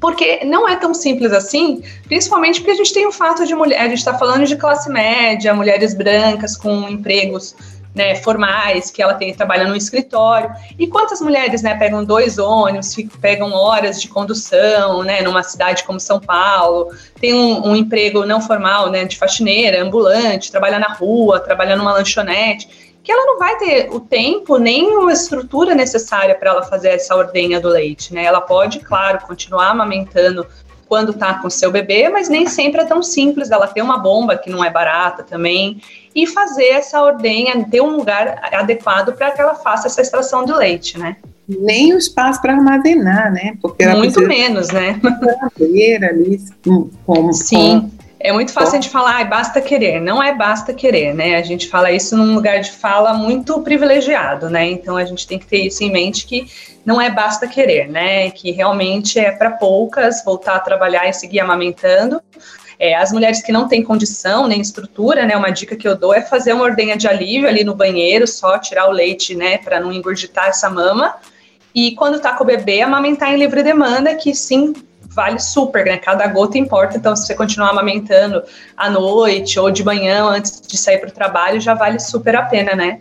porque 0.00 0.44
não 0.44 0.68
é 0.68 0.76
tão 0.76 0.92
simples 0.92 1.32
assim, 1.32 1.82
principalmente 2.04 2.60
porque 2.60 2.72
a 2.72 2.76
gente 2.76 2.92
tem 2.92 3.06
o 3.06 3.12
fato 3.12 3.46
de 3.46 3.54
mulher, 3.54 3.80
a 3.80 3.88
gente 3.88 3.98
está 3.98 4.16
falando 4.16 4.44
de 4.44 4.56
classe 4.56 4.90
média, 4.90 5.54
mulheres 5.54 5.94
brancas 5.94 6.56
com 6.56 6.88
empregos 6.88 7.54
né, 7.96 8.14
formais, 8.16 8.90
que 8.90 9.02
ela 9.02 9.14
tem 9.14 9.34
trabalha 9.34 9.66
no 9.66 9.74
escritório. 9.74 10.50
E 10.78 10.86
quantas 10.86 11.20
mulheres, 11.20 11.62
né, 11.62 11.74
pegam 11.74 12.04
dois 12.04 12.38
ônibus, 12.38 12.94
pegam 13.20 13.52
horas 13.52 14.00
de 14.00 14.08
condução, 14.08 15.02
né, 15.02 15.22
numa 15.22 15.42
cidade 15.42 15.82
como 15.82 15.98
São 15.98 16.20
Paulo, 16.20 16.94
tem 17.18 17.32
um, 17.32 17.68
um 17.68 17.74
emprego 17.74 18.26
não 18.26 18.40
formal, 18.40 18.90
né, 18.90 19.06
de 19.06 19.16
faxineira, 19.16 19.82
ambulante, 19.82 20.52
trabalha 20.52 20.78
na 20.78 20.92
rua, 20.92 21.40
trabalha 21.40 21.74
numa 21.74 21.94
lanchonete, 21.94 22.86
que 23.02 23.10
ela 23.10 23.24
não 23.24 23.38
vai 23.38 23.56
ter 23.56 23.88
o 23.90 24.00
tempo 24.00 24.58
nem 24.58 25.08
a 25.08 25.12
estrutura 25.12 25.74
necessária 25.74 26.34
para 26.34 26.50
ela 26.50 26.62
fazer 26.64 26.88
essa 26.88 27.14
ordenha 27.14 27.60
do 27.60 27.68
leite, 27.68 28.12
né? 28.12 28.24
Ela 28.24 28.40
pode, 28.40 28.80
claro, 28.80 29.20
continuar 29.24 29.68
amamentando 29.68 30.44
quando 30.88 31.10
está 31.10 31.34
com 31.34 31.50
seu 31.50 31.70
bebê, 31.70 32.08
mas 32.08 32.28
nem 32.28 32.46
sempre 32.46 32.80
é 32.80 32.84
tão 32.84 33.02
simples 33.02 33.50
ela 33.50 33.66
ter 33.66 33.82
uma 33.82 33.98
bomba 33.98 34.36
que 34.36 34.48
não 34.48 34.64
é 34.64 34.70
barata 34.70 35.22
também 35.22 35.80
e 36.14 36.26
fazer 36.26 36.68
essa 36.68 37.02
ordenha, 37.02 37.66
ter 37.70 37.80
um 37.80 37.96
lugar 37.96 38.40
adequado 38.52 39.12
para 39.14 39.30
que 39.32 39.40
ela 39.40 39.54
faça 39.54 39.88
essa 39.88 40.00
extração 40.00 40.44
do 40.44 40.56
leite, 40.56 40.98
né? 40.98 41.16
Nem 41.48 41.94
o 41.94 41.98
espaço 41.98 42.40
para 42.40 42.54
armazenar, 42.54 43.32
né? 43.32 43.56
Porque 43.60 43.84
muito 43.94 44.20
menos, 44.22 44.68
né? 44.68 45.00
ali, 46.10 46.40
como, 47.04 47.32
Sim. 47.32 47.90
É 48.26 48.32
muito 48.32 48.52
fácil 48.52 48.72
a 48.72 48.80
gente 48.80 48.90
falar, 48.90 49.20
ah, 49.20 49.24
basta 49.24 49.60
querer. 49.60 50.00
Não 50.00 50.20
é 50.20 50.34
basta 50.34 50.74
querer, 50.74 51.14
né? 51.14 51.36
A 51.36 51.42
gente 51.42 51.68
fala 51.68 51.92
isso 51.92 52.16
num 52.16 52.34
lugar 52.34 52.58
de 52.58 52.72
fala 52.72 53.14
muito 53.14 53.62
privilegiado, 53.62 54.50
né? 54.50 54.68
Então 54.68 54.96
a 54.96 55.04
gente 55.04 55.28
tem 55.28 55.38
que 55.38 55.46
ter 55.46 55.58
isso 55.58 55.84
em 55.84 55.92
mente 55.92 56.26
que 56.26 56.50
não 56.84 57.00
é 57.00 57.08
basta 57.08 57.46
querer, 57.46 57.88
né? 57.88 58.28
Que 58.32 58.50
realmente 58.50 59.16
é 59.20 59.30
para 59.30 59.52
poucas 59.52 60.24
voltar 60.24 60.56
a 60.56 60.58
trabalhar 60.58 61.08
e 61.08 61.12
seguir 61.12 61.38
amamentando. 61.38 62.20
É, 62.80 62.96
as 62.96 63.12
mulheres 63.12 63.40
que 63.40 63.52
não 63.52 63.68
têm 63.68 63.80
condição 63.80 64.48
nem 64.48 64.60
estrutura, 64.60 65.24
né? 65.24 65.36
Uma 65.36 65.50
dica 65.50 65.76
que 65.76 65.86
eu 65.86 65.96
dou 65.96 66.12
é 66.12 66.20
fazer 66.20 66.52
uma 66.52 66.64
ordenha 66.64 66.96
de 66.96 67.06
alívio 67.06 67.48
ali 67.48 67.62
no 67.62 67.76
banheiro, 67.76 68.26
só 68.26 68.58
tirar 68.58 68.88
o 68.88 68.92
leite, 68.92 69.36
né? 69.36 69.58
Para 69.58 69.78
não 69.78 69.92
engurgitar 69.92 70.48
essa 70.48 70.68
mama. 70.68 71.14
E 71.72 71.94
quando 71.94 72.18
tá 72.18 72.32
com 72.32 72.42
o 72.42 72.46
bebê, 72.46 72.82
amamentar 72.82 73.32
em 73.32 73.36
livre 73.36 73.62
demanda, 73.62 74.16
que 74.16 74.34
sim 74.34 74.74
vale 75.16 75.40
super, 75.40 75.86
né? 75.86 75.96
Cada 75.96 76.26
gota 76.26 76.58
importa. 76.58 76.98
Então, 76.98 77.16
se 77.16 77.26
você 77.26 77.34
continuar 77.34 77.70
amamentando 77.70 78.42
à 78.76 78.90
noite 78.90 79.58
ou 79.58 79.70
de 79.70 79.82
manhã 79.82 80.22
antes 80.26 80.60
de 80.60 80.76
sair 80.76 80.98
para 80.98 81.08
o 81.08 81.12
trabalho, 81.12 81.58
já 81.58 81.72
vale 81.72 81.98
super 81.98 82.36
a 82.36 82.42
pena, 82.42 82.76
né? 82.76 82.98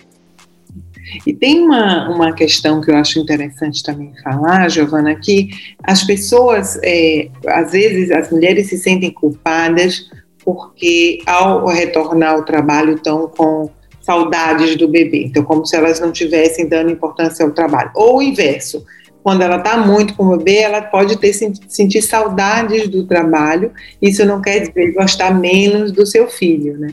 E 1.28 1.34
tem 1.34 1.62
uma, 1.62 2.10
uma 2.10 2.34
questão 2.34 2.82
que 2.82 2.90
eu 2.90 2.96
acho 2.96 3.20
interessante 3.20 3.84
também 3.84 4.14
falar, 4.24 4.70
Giovana, 4.70 5.14
que 5.14 5.50
as 5.84 6.04
pessoas, 6.04 6.80
é, 6.82 7.30
às 7.48 7.74
vezes, 7.74 8.10
as 8.10 8.32
mulheres 8.32 8.70
se 8.70 8.78
sentem 8.78 9.12
culpadas 9.12 10.10
porque 10.44 11.20
ao 11.26 11.68
retornar 11.68 12.34
ao 12.34 12.46
trabalho 12.46 12.96
estão 12.96 13.28
com 13.28 13.70
saudades 14.02 14.76
do 14.76 14.88
bebê, 14.88 15.24
então 15.26 15.44
como 15.44 15.66
se 15.66 15.76
elas 15.76 16.00
não 16.00 16.12
tivessem 16.12 16.68
dando 16.70 16.92
importância 16.92 17.44
ao 17.44 17.52
trabalho. 17.52 17.90
Ou 17.96 18.18
o 18.18 18.22
inverso, 18.22 18.86
quando 19.26 19.42
ela 19.42 19.56
está 19.56 19.76
muito 19.76 20.14
com 20.14 20.28
o 20.28 20.38
bebê, 20.38 20.58
ela 20.58 20.84
pode 20.84 21.18
ter 21.18 21.34
sentir 21.34 22.04
saudades 22.04 22.88
do 22.88 23.08
trabalho. 23.08 23.72
Isso 24.00 24.24
não 24.24 24.40
quer 24.40 24.60
dizer 24.60 24.94
gostar 24.94 25.34
menos 25.34 25.92
do 25.92 26.06
seu 26.06 26.28
filho, 26.28 26.78
né? 26.78 26.90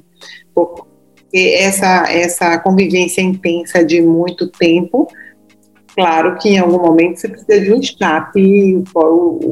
Porque 0.54 0.86
essa 1.58 2.10
essa 2.10 2.58
convivência 2.58 3.20
intensa 3.20 3.84
de 3.84 4.00
muito 4.00 4.48
tempo, 4.48 5.06
claro 5.94 6.38
que 6.38 6.48
em 6.48 6.58
algum 6.58 6.78
momento 6.78 7.20
você 7.20 7.28
precisa 7.28 7.60
de 7.60 7.70
um 7.70 7.78
escape, 7.78 8.82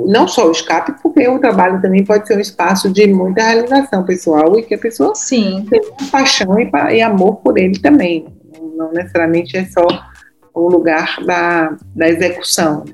não 0.07 0.27
só 0.27 0.49
o 0.49 0.51
escape, 0.51 0.95
porque 1.03 1.29
o 1.29 1.39
trabalho 1.39 1.83
também 1.83 2.03
pode 2.03 2.27
ser 2.27 2.39
um 2.39 2.41
espaço 2.41 2.89
de 2.89 3.07
muita 3.09 3.43
realização 3.43 4.07
pessoal 4.07 4.59
e 4.59 4.63
que 4.63 4.73
a 4.73 4.79
pessoa 4.79 5.15
Sim. 5.15 5.67
tem 5.69 5.83
paixão 6.11 6.59
e, 6.59 6.71
e 6.95 7.03
amor 7.03 7.37
por 7.45 7.59
ele 7.59 7.79
também. 7.79 8.25
Não 8.75 8.91
necessariamente 8.91 9.55
é 9.59 9.67
só 9.67 9.87
o 10.55 10.69
lugar 10.69 11.17
da, 11.25 11.77
da 11.95 12.09
execução. 12.09 12.85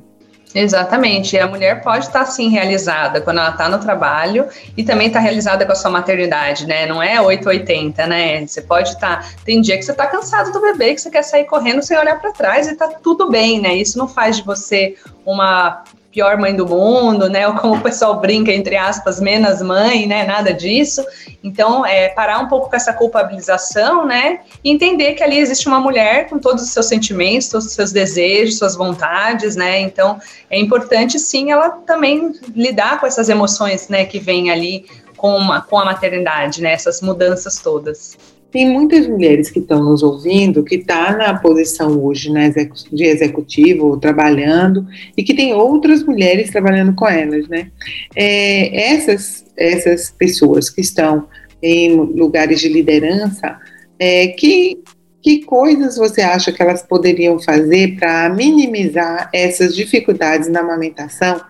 Exatamente. 0.55 1.37
E 1.37 1.39
a 1.39 1.47
mulher 1.47 1.83
pode 1.83 2.07
estar 2.07 2.25
sim 2.25 2.49
realizada 2.49 3.21
quando 3.21 3.39
ela 3.41 3.51
está 3.51 3.69
no 3.69 3.79
trabalho 3.79 4.47
e 4.75 4.83
também 4.83 5.09
está 5.09 5.21
realizada 5.21 5.67
com 5.67 5.73
a 5.73 5.75
sua 5.75 5.91
maternidade, 5.91 6.67
né? 6.67 6.87
Não 6.87 7.03
é 7.03 7.21
880, 7.21 8.07
né? 8.07 8.47
Você 8.47 8.63
pode 8.63 8.89
estar. 8.89 9.35
Tem 9.45 9.61
dia 9.61 9.77
que 9.77 9.83
você 9.83 9.93
está 9.93 10.07
cansado 10.07 10.53
do 10.53 10.61
bebê, 10.61 10.95
que 10.95 11.01
você 11.03 11.11
quer 11.11 11.23
sair 11.23 11.45
correndo 11.45 11.83
sem 11.83 11.99
olhar 11.99 12.19
para 12.19 12.33
trás 12.33 12.67
e 12.67 12.73
está 12.73 12.89
tudo 12.89 13.29
bem, 13.29 13.61
né? 13.61 13.75
Isso 13.75 13.99
não 13.99 14.09
faz 14.09 14.39
de 14.39 14.45
você 14.45 14.97
uma 15.27 15.85
pior 16.17 16.39
mãe 16.39 16.57
do 16.57 16.67
mundo, 16.67 17.29
né? 17.29 17.47
Ou 17.47 17.53
como 17.53 17.75
o 17.75 17.81
pessoal 17.83 18.19
brinca, 18.19 18.51
entre 18.51 18.75
aspas, 18.75 19.21
menos 19.21 19.61
mãe, 19.61 20.07
né? 20.07 20.25
Nada 20.25 20.51
disso. 20.51 21.05
Então, 21.45 21.85
é 21.85 22.09
parar 22.09 22.39
um 22.39 22.49
pouco 22.49 22.71
com 22.71 22.75
essa 22.75 22.91
culpabilização, 22.91 24.07
né? 24.07 24.41
E 24.65 24.71
entender 24.71 25.13
que 25.13 25.23
ali 25.23 25.39
existe 25.39 25.69
uma 25.69 25.79
mulher 25.79 26.27
com 26.31 26.39
todos 26.39 26.63
os 26.63 26.71
seus 26.71 26.87
sentimentos, 26.87 27.51
todos 27.51 27.67
os 27.67 27.75
seus 27.75 27.93
desejos, 27.93 28.57
suas 28.57 28.75
vontades, 28.75 29.57
né? 29.57 29.79
Então, 29.81 30.19
é 30.49 30.59
importante 30.59 31.19
sim 31.19 31.51
ela 31.51 31.69
também 31.69 32.33
lidar 32.55 32.99
com 32.99 33.07
essas 33.07 33.29
emoções, 33.29 33.91
né? 33.91 34.07
Que 34.07 34.19
vêm 34.19 34.51
ali 34.51 34.87
com, 35.19 35.37
uma, 35.37 35.61
com 35.61 35.79
a 35.79 35.85
maternidade, 35.85 36.63
né? 36.63 36.73
Essas 36.73 37.03
mudanças 37.03 37.59
todas. 37.59 38.17
Tem 38.50 38.69
muitas 38.69 39.07
mulheres 39.07 39.50
que 39.50 39.59
estão 39.59 39.83
nos 39.83 40.03
ouvindo 40.03 40.62
que 40.62 40.76
estão 40.76 40.97
tá 40.97 41.17
na 41.17 41.38
posição 41.38 42.03
hoje 42.03 42.31
né, 42.31 42.53
de 42.93 43.05
executivo, 43.05 43.97
trabalhando, 43.99 44.87
e 45.17 45.23
que 45.23 45.35
tem 45.35 45.53
outras 45.53 46.03
mulheres 46.05 46.50
trabalhando 46.50 46.95
com 46.95 47.07
elas, 47.09 47.49
né? 47.49 47.71
É, 48.15 48.93
essas, 48.93 49.45
essas 49.57 50.11
pessoas 50.11 50.71
que 50.71 50.81
estão 50.81 51.26
em 51.62 51.97
lugares 51.97 52.61
de 52.61 52.69
liderança, 52.69 53.59
é, 53.99 54.29
que, 54.29 54.79
que 55.21 55.43
coisas 55.45 55.97
você 55.97 56.23
acha 56.23 56.53
que 56.53 56.62
elas 56.62 56.83
poderiam 56.83 57.41
fazer 57.41 57.97
para 57.97 58.29
minimizar 58.29 59.29
essas 59.33 59.75
dificuldades 59.75 60.49
na 60.49 60.61
amamentação 60.61 61.41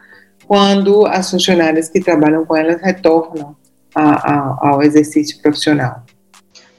quando 0.46 1.04
as 1.06 1.30
funcionárias 1.30 1.88
que 1.88 2.00
trabalham 2.00 2.46
com 2.46 2.56
elas 2.56 2.80
retornam 2.80 3.54
a, 3.94 4.32
a, 4.32 4.70
ao 4.70 4.82
exercício 4.82 5.40
profissional? 5.42 6.05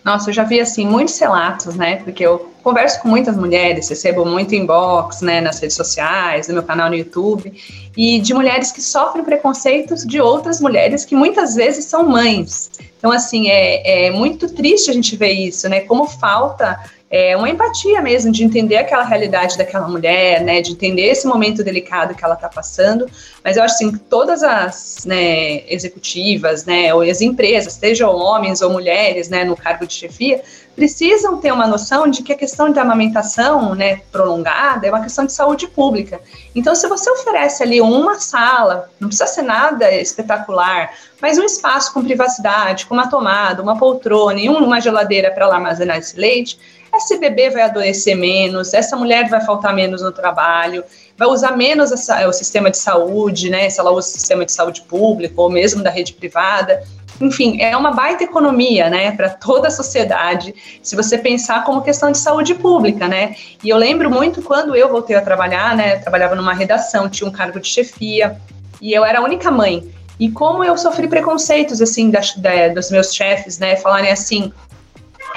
Nossa, 0.08 0.30
eu 0.30 0.34
já 0.34 0.46
vi 0.46 0.62
assim 0.62 0.88
muitos 0.88 1.20
relatos, 1.20 1.76
né? 1.76 1.98
Porque 1.98 2.26
eu 2.26 2.50
converso 2.64 3.02
com 3.02 3.10
muitas 3.10 3.36
mulheres, 3.36 3.90
recebo 3.90 4.24
muito 4.24 4.56
inbox, 4.56 5.20
né, 5.20 5.42
nas 5.42 5.60
redes 5.60 5.76
sociais, 5.76 6.48
no 6.48 6.54
meu 6.54 6.64
canal 6.64 6.90
no 6.90 6.96
YouTube, 6.96 7.54
e 7.98 8.18
de 8.22 8.34
mulheres 8.34 8.72
que 8.72 8.82
sofrem 8.82 9.22
preconceitos 9.22 10.06
de 10.06 10.22
outras 10.22 10.62
mulheres 10.62 11.04
que 11.04 11.14
muitas 11.14 11.56
vezes 11.56 11.84
são 11.84 12.08
mães. 12.08 12.72
Então, 12.98 13.12
assim, 13.12 13.50
é, 13.50 14.06
é 14.06 14.10
muito 14.10 14.48
triste 14.48 14.90
a 14.90 14.94
gente 14.94 15.14
ver 15.18 15.34
isso, 15.34 15.68
né? 15.68 15.82
Como 15.82 16.08
falta 16.08 16.80
é, 17.10 17.38
uma 17.38 17.50
empatia 17.50 18.02
mesmo, 18.02 18.32
de 18.32 18.44
entender 18.44 18.76
aquela 18.76 19.04
realidade 19.04 19.58
daquela 19.58 19.88
mulher, 19.88 20.42
né, 20.42 20.62
de 20.62 20.72
entender 20.72 21.04
esse 21.04 21.26
momento 21.26 21.64
delicado 21.64 22.14
que 22.14 22.24
ela 22.24 22.36
está 22.36 22.50
passando. 22.50 23.10
Mas 23.44 23.56
eu 23.56 23.64
acho 23.64 23.76
assim, 23.76 23.92
que 23.94 24.00
todas 24.00 24.44
as 24.44 25.06
né, 25.06 25.64
executivas, 25.72 26.66
né, 26.66 26.94
ou 26.94 27.02
as 27.02 27.22
empresas, 27.22 27.74
sejam 27.74 28.14
homens 28.14 28.62
ou 28.62 28.70
mulheres, 28.70 29.30
né, 29.30 29.46
no 29.46 29.56
cargo 29.56 29.88
de 29.88 29.94
chefia, 29.94 30.42
precisam 30.76 31.38
ter 31.38 31.52
uma 31.52 31.66
noção 31.66 32.08
de 32.08 32.22
que 32.22 32.34
a 32.34 32.38
questão 32.38 32.72
da 32.72 32.82
amamentação, 32.82 33.74
né, 33.74 34.02
prolongada 34.12 34.86
é 34.86 34.92
uma 34.92 35.02
questão 35.02 35.26
de 35.26 35.32
saúde 35.32 35.66
pública. 35.68 36.22
Então, 36.54 36.76
se 36.76 36.88
você 36.88 37.10
oferece 37.10 37.64
ali 37.64 37.82
uma 37.82 38.20
sala, 38.20 38.90
não 39.00 39.08
precisa 39.08 39.28
ser 39.28 39.42
nada 39.42 39.90
espetacular, 39.92 40.92
mas 41.20 41.40
um 41.40 41.44
espaço 41.44 41.94
com 41.94 42.04
privacidade, 42.04 42.86
com 42.86 42.94
uma 42.94 43.10
tomada, 43.10 43.64
uma 43.64 43.78
poltrona 43.78 44.40
e 44.40 44.50
uma 44.50 44.80
geladeira 44.80 45.32
para 45.32 45.48
armazenar 45.48 45.98
esse 45.98 46.16
leite, 46.16 46.60
esse 46.98 47.18
bebê 47.18 47.50
vai 47.50 47.64
adoecer 47.64 48.16
menos, 48.16 48.74
essa 48.74 48.96
mulher 48.96 49.30
vai 49.30 49.42
faltar 49.42 49.74
menos 49.74 50.02
no 50.02 50.12
trabalho, 50.12 50.84
vai 51.18 51.28
usar 51.28 51.56
menos 51.56 51.92
essa, 51.92 52.28
o 52.28 52.34
sistema 52.34 52.70
de 52.70 52.78
saúde, 52.78 53.50
né? 53.50 53.70
Se 53.70 53.80
ela 53.80 53.92
usa 53.92 54.08
o 54.08 54.12
sistema 54.12 54.46
de 54.46 54.52
saúde 54.52 54.82
público 54.82 55.42
ou 55.42 55.50
mesmo 55.50 55.84
da 55.84 55.90
rede 55.90 56.14
privada. 56.14 56.84
Enfim, 57.20 57.60
é 57.60 57.76
uma 57.76 57.92
baita 57.92 58.24
economia, 58.24 58.92
né, 58.92 59.12
para 59.12 59.30
toda 59.30 59.70
a 59.70 59.72
sociedade, 59.72 60.54
se 60.84 60.96
você 60.96 61.18
pensar 61.18 61.64
como 61.64 61.82
questão 61.82 62.12
de 62.12 62.18
saúde 62.20 62.54
pública, 62.54 63.08
né? 63.08 63.36
E 63.64 63.70
eu 63.70 63.78
lembro 63.78 64.10
muito 64.10 64.42
quando 64.44 64.76
eu 64.76 64.88
voltei 64.88 65.16
a 65.16 65.22
trabalhar, 65.22 65.76
né, 65.76 65.96
trabalhava 65.98 66.36
numa 66.36 66.54
redação, 66.54 67.10
tinha 67.10 67.28
um 67.28 67.32
cargo 67.32 67.60
de 67.60 67.68
chefia, 67.68 68.40
e 68.80 68.94
eu 68.94 69.04
era 69.04 69.18
a 69.18 69.24
única 69.24 69.50
mãe. 69.50 69.92
E 70.20 70.30
como 70.30 70.64
eu 70.64 70.78
sofri 70.78 71.08
preconceitos, 71.08 71.82
assim, 71.82 72.10
da, 72.12 72.20
da, 72.38 72.68
dos 72.70 72.92
meus 72.92 73.14
chefes, 73.14 73.58
né, 73.58 73.76
falarem 73.76 74.12
assim, 74.12 74.52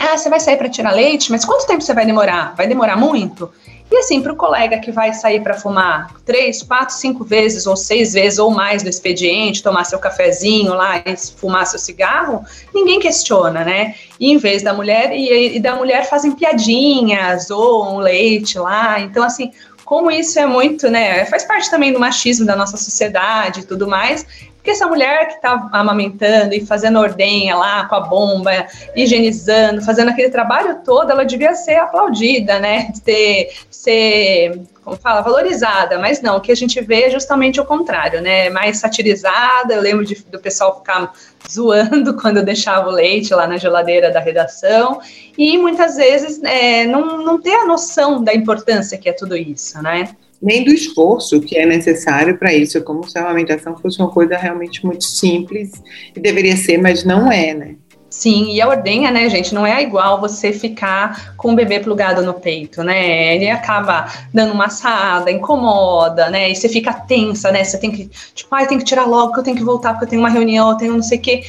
ah, 0.00 0.16
você 0.16 0.30
vai 0.30 0.40
sair 0.40 0.56
para 0.56 0.68
tirar 0.68 0.92
leite, 0.92 1.30
mas 1.30 1.44
quanto 1.44 1.66
tempo 1.66 1.82
você 1.82 1.92
vai 1.92 2.06
demorar? 2.06 2.54
Vai 2.56 2.66
demorar 2.66 2.96
muito? 2.96 3.50
E 3.90 3.96
assim, 3.98 4.22
para 4.22 4.32
o 4.32 4.36
colega 4.36 4.78
que 4.78 4.92
vai 4.92 5.12
sair 5.12 5.40
para 5.40 5.54
fumar 5.54 6.14
três, 6.24 6.62
quatro, 6.62 6.94
cinco 6.94 7.24
vezes 7.24 7.66
ou 7.66 7.76
seis 7.76 8.12
vezes 8.12 8.38
ou 8.38 8.50
mais 8.50 8.84
no 8.84 8.88
expediente, 8.88 9.62
tomar 9.62 9.84
seu 9.84 9.98
cafezinho 9.98 10.72
lá 10.74 10.98
e 11.04 11.16
fumar 11.36 11.66
seu 11.66 11.78
cigarro, 11.78 12.44
ninguém 12.72 13.00
questiona, 13.00 13.64
né? 13.64 13.96
E 14.18 14.30
em 14.30 14.38
vez 14.38 14.62
da 14.62 14.72
mulher, 14.72 15.12
e, 15.12 15.56
e 15.56 15.60
da 15.60 15.74
mulher 15.74 16.08
fazem 16.08 16.32
piadinhas 16.32 17.50
ou 17.50 17.96
um 17.96 17.98
leite 17.98 18.58
lá. 18.58 19.00
Então, 19.00 19.24
assim, 19.24 19.50
como 19.84 20.08
isso 20.08 20.38
é 20.38 20.46
muito, 20.46 20.88
né? 20.88 21.24
Faz 21.26 21.42
parte 21.42 21.68
também 21.68 21.92
do 21.92 21.98
machismo 21.98 22.46
da 22.46 22.54
nossa 22.54 22.76
sociedade 22.76 23.60
e 23.60 23.64
tudo 23.64 23.88
mais. 23.88 24.24
Porque 24.60 24.72
essa 24.72 24.86
mulher 24.86 25.26
que 25.28 25.34
está 25.34 25.70
amamentando 25.72 26.54
e 26.54 26.64
fazendo 26.64 26.98
ordenha 26.98 27.56
lá 27.56 27.86
com 27.86 27.94
a 27.94 28.00
bomba, 28.00 28.66
higienizando, 28.94 29.80
fazendo 29.80 30.10
aquele 30.10 30.28
trabalho 30.28 30.82
todo, 30.84 31.10
ela 31.10 31.24
devia 31.24 31.54
ser 31.54 31.76
aplaudida, 31.76 32.58
né? 32.58 32.92
Ter, 33.02 33.54
ser, 33.70 34.60
como 34.84 34.98
fala, 34.98 35.22
valorizada. 35.22 35.98
Mas 35.98 36.20
não, 36.20 36.36
o 36.36 36.40
que 36.42 36.52
a 36.52 36.54
gente 36.54 36.78
vê 36.82 37.04
é 37.04 37.10
justamente 37.10 37.58
o 37.58 37.64
contrário, 37.64 38.20
né? 38.20 38.50
Mais 38.50 38.76
satirizada. 38.76 39.72
Eu 39.72 39.80
lembro 39.80 40.04
de, 40.04 40.14
do 40.30 40.38
pessoal 40.38 40.76
ficar 40.76 41.10
zoando 41.50 42.14
quando 42.20 42.36
eu 42.36 42.44
deixava 42.44 42.90
o 42.90 42.92
leite 42.92 43.32
lá 43.32 43.46
na 43.46 43.56
geladeira 43.56 44.10
da 44.10 44.20
redação. 44.20 45.00
E 45.38 45.56
muitas 45.56 45.96
vezes 45.96 46.38
é, 46.42 46.84
não, 46.84 47.16
não 47.24 47.40
ter 47.40 47.54
a 47.54 47.64
noção 47.64 48.22
da 48.22 48.34
importância 48.34 48.98
que 48.98 49.08
é 49.08 49.12
tudo 49.14 49.34
isso, 49.34 49.82
né? 49.82 50.14
Nem 50.42 50.64
do 50.64 50.72
esforço 50.72 51.40
que 51.40 51.56
é 51.58 51.66
necessário 51.66 52.38
para 52.38 52.52
isso, 52.54 52.82
como 52.82 53.08
se 53.08 53.18
a 53.18 53.22
amamentação 53.22 53.76
fosse 53.76 53.98
uma 54.00 54.10
coisa 54.10 54.36
realmente 54.36 54.84
muito 54.84 55.04
simples 55.04 55.70
e 56.14 56.20
deveria 56.20 56.56
ser, 56.56 56.78
mas 56.78 57.04
não 57.04 57.30
é, 57.30 57.54
né? 57.54 57.74
Sim, 58.10 58.52
e 58.52 58.60
a 58.60 58.68
ordenha, 58.68 59.08
né, 59.12 59.28
gente, 59.30 59.54
não 59.54 59.64
é 59.64 59.80
igual 59.80 60.20
você 60.20 60.52
ficar 60.52 61.36
com 61.36 61.52
o 61.52 61.54
bebê 61.54 61.78
plugado 61.78 62.22
no 62.22 62.34
peito, 62.34 62.82
né? 62.82 63.36
Ele 63.36 63.48
acaba 63.48 64.06
dando 64.34 64.52
uma 64.52 64.66
assada, 64.66 65.30
incomoda, 65.30 66.28
né? 66.28 66.50
E 66.50 66.56
você 66.56 66.68
fica 66.68 66.92
tensa, 66.92 67.52
né? 67.52 67.62
Você 67.62 67.78
tem 67.78 67.92
que, 67.92 68.10
tipo, 68.34 68.52
ai, 68.52 68.66
tem 68.66 68.78
que 68.78 68.84
tirar 68.84 69.04
logo, 69.04 69.32
que 69.32 69.38
eu 69.38 69.44
tenho 69.44 69.56
que 69.56 69.62
voltar, 69.62 69.92
porque 69.92 70.06
eu 70.06 70.08
tenho 70.08 70.22
uma 70.22 70.28
reunião, 70.28 70.70
eu 70.70 70.76
tenho 70.76 70.94
não 70.94 71.02
sei 71.04 71.18
o 71.18 71.20
quê 71.20 71.44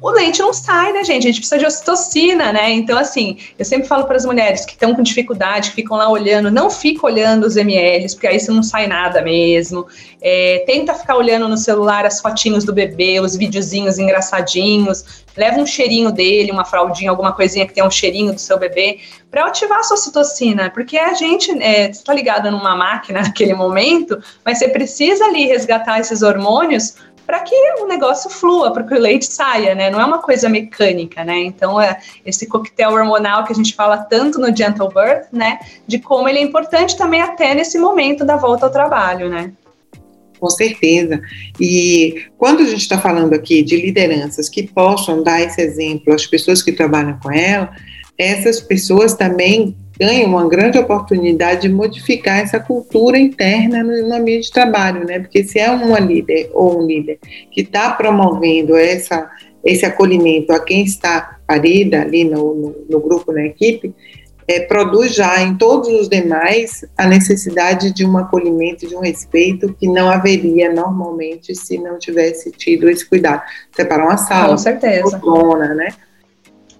o 0.00 0.10
leite 0.10 0.40
não 0.40 0.52
sai, 0.52 0.92
né, 0.92 1.02
gente? 1.04 1.24
A 1.24 1.30
gente 1.30 1.40
precisa 1.40 1.58
de 1.58 1.66
ocitocina, 1.66 2.52
né? 2.52 2.70
Então, 2.70 2.98
assim, 2.98 3.38
eu 3.58 3.64
sempre 3.64 3.88
falo 3.88 4.04
para 4.04 4.16
as 4.16 4.24
mulheres 4.24 4.64
que 4.64 4.72
estão 4.72 4.94
com 4.94 5.02
dificuldade, 5.02 5.70
que 5.70 5.76
ficam 5.76 5.96
lá 5.96 6.08
olhando, 6.08 6.50
não 6.50 6.70
fica 6.70 7.06
olhando 7.06 7.44
os 7.44 7.56
ml, 7.56 8.06
porque 8.14 8.26
aí 8.26 8.38
você 8.38 8.50
não 8.50 8.62
sai 8.62 8.86
nada 8.86 9.20
mesmo. 9.22 9.86
É, 10.20 10.62
tenta 10.66 10.94
ficar 10.94 11.16
olhando 11.16 11.48
no 11.48 11.56
celular 11.56 12.06
as 12.06 12.20
fotinhos 12.20 12.64
do 12.64 12.72
bebê, 12.72 13.20
os 13.20 13.36
videozinhos 13.36 13.98
engraçadinhos. 13.98 15.24
Leva 15.36 15.58
um 15.58 15.66
cheirinho 15.66 16.10
dele, 16.10 16.50
uma 16.50 16.64
fraldinha, 16.64 17.10
alguma 17.10 17.32
coisinha 17.32 17.66
que 17.66 17.72
tenha 17.72 17.86
um 17.86 17.90
cheirinho 17.90 18.32
do 18.32 18.40
seu 18.40 18.58
bebê, 18.58 18.98
para 19.30 19.46
ativar 19.46 19.78
a 19.78 19.82
sua 19.82 19.96
ocitocina, 19.96 20.70
porque 20.70 20.96
a 20.96 21.14
gente 21.14 21.50
está 21.52 22.12
é, 22.12 22.16
ligada 22.16 22.50
numa 22.50 22.74
máquina 22.74 23.22
naquele 23.22 23.54
momento, 23.54 24.18
mas 24.44 24.58
você 24.58 24.68
precisa 24.68 25.24
ali 25.24 25.46
resgatar 25.46 26.00
esses 26.00 26.22
hormônios 26.22 26.94
para 27.28 27.40
que 27.40 27.54
o 27.82 27.86
negócio 27.86 28.30
flua, 28.30 28.72
para 28.72 28.82
que 28.84 28.94
o 28.94 28.98
leite 28.98 29.26
saia, 29.26 29.74
né? 29.74 29.90
Não 29.90 30.00
é 30.00 30.04
uma 30.06 30.22
coisa 30.22 30.48
mecânica, 30.48 31.22
né? 31.22 31.38
Então, 31.40 31.78
é 31.78 32.00
esse 32.24 32.46
coquetel 32.46 32.90
hormonal 32.90 33.44
que 33.44 33.52
a 33.52 33.54
gente 33.54 33.74
fala 33.74 33.98
tanto 33.98 34.38
no 34.38 34.46
Gentle 34.46 34.88
Birth, 34.88 35.26
né? 35.30 35.58
De 35.86 35.98
como 35.98 36.26
ele 36.26 36.38
é 36.38 36.42
importante 36.42 36.96
também 36.96 37.20
até 37.20 37.54
nesse 37.54 37.78
momento 37.78 38.24
da 38.24 38.36
volta 38.36 38.64
ao 38.64 38.72
trabalho, 38.72 39.28
né? 39.28 39.52
Com 40.40 40.48
certeza. 40.48 41.20
E 41.60 42.14
quando 42.38 42.62
a 42.62 42.66
gente 42.66 42.80
está 42.80 42.96
falando 42.96 43.34
aqui 43.34 43.62
de 43.62 43.76
lideranças 43.76 44.48
que 44.48 44.62
possam 44.62 45.22
dar 45.22 45.42
esse 45.42 45.60
exemplo 45.60 46.14
às 46.14 46.26
pessoas 46.26 46.62
que 46.62 46.72
trabalham 46.72 47.18
com 47.22 47.30
ela, 47.30 47.70
essas 48.18 48.60
pessoas 48.60 49.14
também 49.14 49.76
ganham 49.98 50.30
uma 50.30 50.48
grande 50.48 50.78
oportunidade 50.78 51.62
de 51.62 51.68
modificar 51.68 52.38
essa 52.38 52.58
cultura 52.58 53.18
interna 53.18 53.82
no, 53.82 54.08
no 54.08 54.14
ambiente 54.14 54.44
de 54.46 54.52
trabalho, 54.52 55.04
né? 55.04 55.20
Porque 55.20 55.44
se 55.44 55.58
é 55.58 55.70
uma 55.70 55.98
líder 55.98 56.50
ou 56.52 56.80
um 56.80 56.86
líder 56.86 57.18
que 57.50 57.62
está 57.62 57.90
promovendo 57.90 58.76
essa, 58.76 59.30
esse 59.64 59.84
acolhimento 59.84 60.52
a 60.52 60.60
quem 60.60 60.84
está 60.84 61.38
parida 61.46 62.02
ali 62.02 62.24
no, 62.24 62.54
no, 62.54 62.76
no 62.88 63.00
grupo, 63.00 63.32
na 63.32 63.46
equipe, 63.46 63.94
é, 64.46 64.60
produz 64.60 65.14
já 65.14 65.42
em 65.42 65.56
todos 65.56 65.88
os 65.88 66.08
demais 66.08 66.84
a 66.96 67.06
necessidade 67.06 67.92
de 67.92 68.06
um 68.06 68.16
acolhimento, 68.16 68.86
de 68.88 68.96
um 68.96 69.00
respeito 69.00 69.74
que 69.74 69.86
não 69.86 70.08
haveria 70.08 70.72
normalmente 70.72 71.54
se 71.54 71.76
não 71.76 71.98
tivesse 71.98 72.50
tido 72.52 72.88
esse 72.88 73.06
cuidado. 73.06 73.42
Separar 73.74 74.06
uma 74.06 74.16
sala, 74.16 74.52
com 74.52 74.58
certeza, 74.58 75.18
zona, 75.18 75.74
né? 75.74 75.88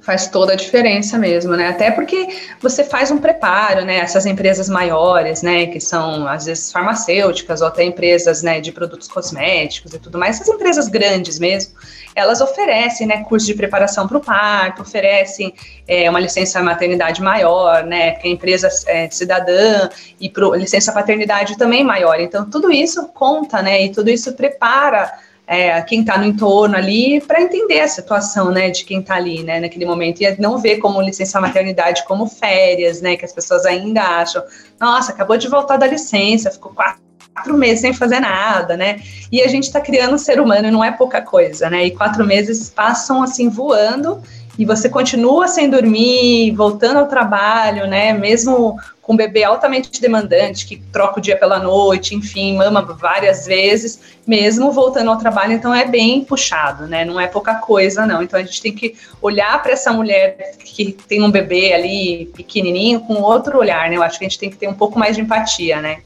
Faz 0.08 0.26
toda 0.26 0.54
a 0.54 0.56
diferença 0.56 1.18
mesmo, 1.18 1.54
né? 1.54 1.68
Até 1.68 1.90
porque 1.90 2.28
você 2.62 2.82
faz 2.82 3.10
um 3.10 3.18
preparo, 3.18 3.84
né? 3.84 3.98
Essas 3.98 4.24
empresas 4.24 4.66
maiores, 4.66 5.42
né? 5.42 5.66
Que 5.66 5.78
são 5.78 6.26
às 6.26 6.46
vezes 6.46 6.72
farmacêuticas 6.72 7.60
ou 7.60 7.66
até 7.66 7.84
empresas, 7.84 8.42
né? 8.42 8.58
De 8.58 8.72
produtos 8.72 9.06
cosméticos 9.06 9.92
e 9.92 9.98
tudo 9.98 10.16
mais. 10.16 10.36
Essas 10.36 10.48
empresas 10.48 10.88
grandes 10.88 11.38
mesmo, 11.38 11.74
elas 12.14 12.40
oferecem, 12.40 13.06
né? 13.06 13.22
Curso 13.24 13.44
de 13.44 13.52
preparação 13.52 14.08
para 14.08 14.16
o 14.16 14.20
parto, 14.20 14.80
oferecem 14.80 15.52
é, 15.86 16.08
uma 16.08 16.20
licença 16.20 16.62
maternidade 16.62 17.20
maior, 17.20 17.84
né? 17.84 18.12
Porque 18.12 18.28
a 18.28 18.30
empresa 18.30 18.70
é 18.86 19.10
cidadã 19.10 19.90
e 20.18 20.30
pro, 20.30 20.54
licença 20.54 20.90
paternidade 20.90 21.58
também 21.58 21.84
maior. 21.84 22.18
Então 22.18 22.48
tudo 22.48 22.72
isso 22.72 23.08
conta, 23.08 23.60
né? 23.60 23.84
E 23.84 23.92
tudo 23.92 24.08
isso 24.08 24.32
prepara 24.32 25.12
é, 25.48 25.80
quem 25.80 26.00
está 26.00 26.18
no 26.18 26.26
entorno 26.26 26.76
ali 26.76 27.22
para 27.22 27.40
entender 27.40 27.80
a 27.80 27.88
situação, 27.88 28.50
né, 28.50 28.68
de 28.68 28.84
quem 28.84 29.00
está 29.00 29.14
ali, 29.14 29.42
né, 29.42 29.58
naquele 29.58 29.86
momento 29.86 30.20
e 30.20 30.36
não 30.38 30.58
ver 30.58 30.76
como 30.76 31.00
licença 31.00 31.40
maternidade 31.40 32.04
como 32.04 32.26
férias, 32.26 33.00
né, 33.00 33.16
que 33.16 33.24
as 33.24 33.32
pessoas 33.32 33.64
ainda 33.64 34.02
acham, 34.02 34.42
nossa, 34.78 35.10
acabou 35.10 35.38
de 35.38 35.48
voltar 35.48 35.78
da 35.78 35.86
licença, 35.86 36.50
ficou 36.50 36.72
quatro 36.72 37.08
quatro 37.34 37.56
meses 37.56 37.80
sem 37.80 37.92
fazer 37.92 38.18
nada, 38.18 38.76
né? 38.76 39.00
E 39.30 39.40
a 39.40 39.46
gente 39.46 39.62
está 39.62 39.80
criando 39.80 40.14
um 40.14 40.18
ser 40.18 40.40
humano, 40.40 40.72
não 40.72 40.82
é 40.82 40.90
pouca 40.90 41.22
coisa, 41.22 41.70
né? 41.70 41.86
E 41.86 41.92
quatro 41.92 42.26
meses 42.26 42.68
passam 42.68 43.22
assim 43.22 43.48
voando 43.48 44.20
e 44.58 44.64
você 44.64 44.88
continua 44.88 45.46
sem 45.46 45.70
dormir, 45.70 46.50
voltando 46.56 46.98
ao 46.98 47.06
trabalho, 47.06 47.86
né? 47.86 48.12
Mesmo 48.12 48.76
com 49.08 49.14
um 49.14 49.16
bebê 49.16 49.42
altamente 49.42 50.02
demandante, 50.02 50.66
que 50.66 50.76
troca 50.92 51.18
o 51.18 51.22
dia 51.22 51.34
pela 51.34 51.58
noite, 51.58 52.14
enfim, 52.14 52.58
mama 52.58 52.82
várias 52.82 53.46
vezes, 53.46 53.98
mesmo 54.26 54.70
voltando 54.70 55.10
ao 55.10 55.16
trabalho, 55.16 55.54
então 55.54 55.74
é 55.74 55.86
bem 55.86 56.22
puxado, 56.22 56.86
né? 56.86 57.06
Não 57.06 57.18
é 57.18 57.26
pouca 57.26 57.54
coisa, 57.54 58.04
não. 58.04 58.22
Então 58.22 58.38
a 58.38 58.42
gente 58.42 58.60
tem 58.60 58.74
que 58.74 58.94
olhar 59.22 59.62
para 59.62 59.72
essa 59.72 59.90
mulher 59.94 60.58
que 60.62 60.92
tem 60.92 61.22
um 61.22 61.30
bebê 61.30 61.72
ali 61.72 62.30
pequenininho 62.36 63.00
com 63.00 63.14
outro 63.14 63.56
olhar, 63.56 63.88
né? 63.88 63.96
Eu 63.96 64.02
acho 64.02 64.18
que 64.18 64.26
a 64.26 64.28
gente 64.28 64.38
tem 64.38 64.50
que 64.50 64.58
ter 64.58 64.68
um 64.68 64.74
pouco 64.74 64.98
mais 64.98 65.16
de 65.16 65.22
empatia, 65.22 65.80
né? 65.80 66.02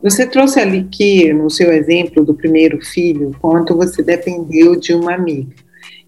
Você 0.00 0.24
trouxe 0.24 0.60
ali 0.60 0.84
que, 0.84 1.32
no 1.32 1.50
seu 1.50 1.72
exemplo 1.72 2.24
do 2.24 2.32
primeiro 2.32 2.80
filho, 2.80 3.36
quanto 3.40 3.76
você 3.76 4.04
dependeu 4.04 4.76
de 4.76 4.94
uma 4.94 5.14
amiga. 5.14 5.52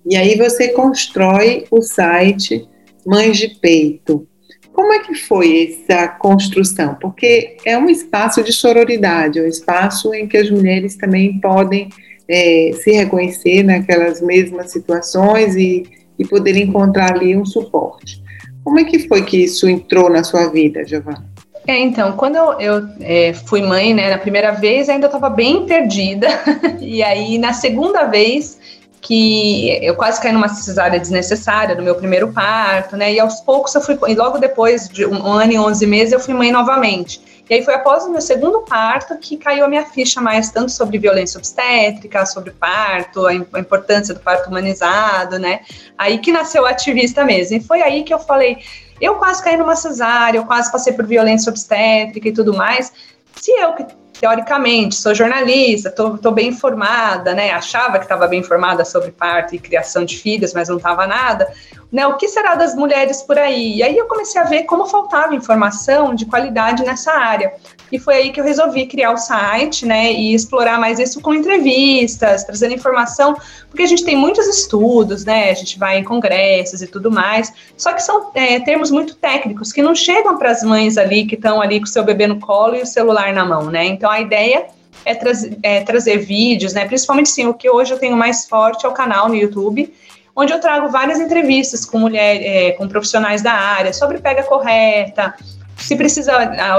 E 0.06 0.16
aí 0.16 0.36
você 0.36 0.68
constrói 0.68 1.66
o 1.68 1.82
site 1.82 2.64
Mães 3.04 3.36
de 3.36 3.48
Peito. 3.48 4.24
Como 4.72 4.92
é 4.92 5.00
que 5.00 5.14
foi 5.14 5.78
essa 5.86 6.08
construção? 6.08 6.94
Porque 7.00 7.56
é 7.64 7.76
um 7.76 7.90
espaço 7.90 8.42
de 8.42 8.52
sororidade, 8.52 9.38
é 9.38 9.42
um 9.42 9.46
espaço 9.46 10.14
em 10.14 10.26
que 10.26 10.36
as 10.36 10.50
mulheres 10.50 10.96
também 10.96 11.38
podem 11.40 11.90
é, 12.28 12.70
se 12.82 12.90
reconhecer 12.92 13.62
naquelas 13.62 14.20
mesmas 14.20 14.72
situações 14.72 15.54
e, 15.56 15.84
e 16.18 16.26
poder 16.26 16.56
encontrar 16.56 17.12
ali 17.12 17.36
um 17.36 17.44
suporte. 17.44 18.22
Como 18.64 18.78
é 18.78 18.84
que 18.84 19.06
foi 19.08 19.22
que 19.22 19.44
isso 19.44 19.68
entrou 19.68 20.08
na 20.08 20.24
sua 20.24 20.48
vida, 20.48 20.84
Giovana? 20.84 21.30
É, 21.66 21.78
então, 21.78 22.12
quando 22.12 22.36
eu, 22.36 22.60
eu 22.60 22.88
é, 23.00 23.32
fui 23.32 23.62
mãe, 23.62 23.94
né, 23.94 24.10
na 24.10 24.18
primeira 24.18 24.50
vez 24.52 24.88
ainda 24.88 25.06
estava 25.06 25.30
bem 25.30 25.64
perdida, 25.64 26.28
e 26.80 27.02
aí 27.02 27.38
na 27.38 27.52
segunda 27.52 28.04
vez 28.04 28.58
que 29.02 29.84
eu 29.84 29.96
quase 29.96 30.22
caí 30.22 30.32
numa 30.32 30.48
cesárea 30.48 30.98
desnecessária 30.98 31.74
no 31.74 31.82
meu 31.82 31.96
primeiro 31.96 32.32
parto, 32.32 32.96
né? 32.96 33.12
E 33.12 33.18
aos 33.18 33.40
poucos 33.40 33.74
eu 33.74 33.80
fui, 33.80 33.98
e 34.06 34.14
logo 34.14 34.38
depois 34.38 34.88
de 34.88 35.04
um 35.04 35.26
ano 35.26 35.52
e 35.52 35.58
11 35.58 35.86
meses 35.88 36.12
eu 36.12 36.20
fui 36.20 36.32
mãe 36.32 36.52
novamente. 36.52 37.20
E 37.50 37.54
aí 37.54 37.64
foi 37.64 37.74
após 37.74 38.04
o 38.04 38.10
meu 38.10 38.20
segundo 38.20 38.60
parto 38.60 39.18
que 39.18 39.36
caiu 39.36 39.64
a 39.64 39.68
minha 39.68 39.84
ficha 39.84 40.20
mais 40.20 40.52
tanto 40.52 40.70
sobre 40.70 40.98
violência 40.98 41.36
obstétrica, 41.36 42.24
sobre 42.24 42.52
parto, 42.52 43.26
a 43.26 43.34
importância 43.34 44.14
do 44.14 44.20
parto 44.20 44.48
humanizado, 44.48 45.36
né? 45.36 45.60
Aí 45.98 46.18
que 46.18 46.30
nasceu 46.30 46.64
ativista 46.64 47.24
mesmo. 47.24 47.56
E 47.56 47.60
foi 47.60 47.82
aí 47.82 48.04
que 48.04 48.14
eu 48.14 48.20
falei, 48.20 48.58
eu 49.00 49.16
quase 49.16 49.42
caí 49.42 49.56
numa 49.56 49.74
cesárea, 49.74 50.38
eu 50.38 50.44
quase 50.44 50.70
passei 50.70 50.92
por 50.92 51.04
violência 51.04 51.50
obstétrica 51.50 52.28
e 52.28 52.32
tudo 52.32 52.54
mais. 52.54 52.92
Se 53.34 53.50
eu 53.50 53.72
que 53.72 53.84
teoricamente, 54.22 54.94
sou 54.94 55.12
jornalista, 55.16 55.88
estou 55.88 56.30
bem 56.30 56.50
informada, 56.50 57.34
né? 57.34 57.50
Achava 57.50 57.98
que 57.98 58.04
estava 58.04 58.28
bem 58.28 58.38
informada 58.38 58.84
sobre 58.84 59.10
parto 59.10 59.56
e 59.56 59.58
criação 59.58 60.04
de 60.04 60.16
filhos, 60.16 60.54
mas 60.54 60.68
não 60.68 60.76
estava 60.76 61.08
nada. 61.08 61.52
Né? 61.90 62.06
O 62.06 62.16
que 62.16 62.28
será 62.28 62.54
das 62.54 62.72
mulheres 62.72 63.20
por 63.22 63.36
aí? 63.36 63.78
E 63.78 63.82
aí 63.82 63.98
eu 63.98 64.06
comecei 64.06 64.40
a 64.40 64.44
ver 64.44 64.62
como 64.62 64.86
faltava 64.86 65.34
informação 65.34 66.14
de 66.14 66.24
qualidade 66.24 66.84
nessa 66.84 67.10
área. 67.10 67.52
E 67.92 67.98
foi 67.98 68.14
aí 68.14 68.32
que 68.32 68.40
eu 68.40 68.44
resolvi 68.44 68.86
criar 68.86 69.12
o 69.12 69.18
site, 69.18 69.84
né? 69.84 70.10
E 70.10 70.34
explorar 70.34 70.80
mais 70.80 70.98
isso 70.98 71.20
com 71.20 71.34
entrevistas, 71.34 72.42
trazendo 72.42 72.72
informação, 72.72 73.36
porque 73.68 73.82
a 73.82 73.86
gente 73.86 74.02
tem 74.02 74.16
muitos 74.16 74.46
estudos, 74.48 75.26
né? 75.26 75.50
A 75.50 75.54
gente 75.54 75.78
vai 75.78 75.98
em 75.98 76.04
congressos 76.04 76.80
e 76.80 76.86
tudo 76.86 77.10
mais, 77.10 77.52
só 77.76 77.92
que 77.92 78.02
são 78.02 78.30
é, 78.34 78.58
termos 78.60 78.90
muito 78.90 79.14
técnicos 79.14 79.72
que 79.72 79.82
não 79.82 79.94
chegam 79.94 80.38
para 80.38 80.50
as 80.50 80.62
mães 80.62 80.96
ali 80.96 81.26
que 81.26 81.34
estão 81.34 81.60
ali 81.60 81.78
com 81.78 81.84
o 81.84 81.88
seu 81.88 82.02
bebê 82.02 82.26
no 82.26 82.40
colo 82.40 82.74
e 82.76 82.80
o 82.80 82.86
celular 82.86 83.30
na 83.34 83.44
mão, 83.44 83.66
né? 83.66 83.84
Então 83.84 84.10
a 84.10 84.20
ideia 84.20 84.68
é, 85.04 85.18
é, 85.62 85.80
trazer 85.82 86.16
vídeos, 86.16 86.72
né? 86.72 86.86
Principalmente 86.86 87.28
sim, 87.28 87.46
o 87.46 87.52
que 87.52 87.68
hoje 87.68 87.92
eu 87.92 87.98
tenho 87.98 88.16
mais 88.16 88.46
forte 88.46 88.86
é 88.86 88.88
o 88.88 88.92
canal 88.92 89.28
no 89.28 89.34
YouTube, 89.34 89.92
onde 90.34 90.50
eu 90.50 90.60
trago 90.60 90.88
várias 90.88 91.20
entrevistas 91.20 91.84
com 91.84 91.98
mulheres, 91.98 92.42
é, 92.42 92.72
com 92.72 92.88
profissionais 92.88 93.42
da 93.42 93.52
área 93.52 93.92
sobre 93.92 94.18
pega 94.18 94.42
correta, 94.44 95.34
se 95.82 95.96
precisa 95.96 96.32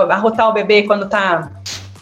arrotar 0.09 0.49
o 0.49 0.53
bebê 0.53 0.83
quando 0.83 1.05
está 1.05 1.51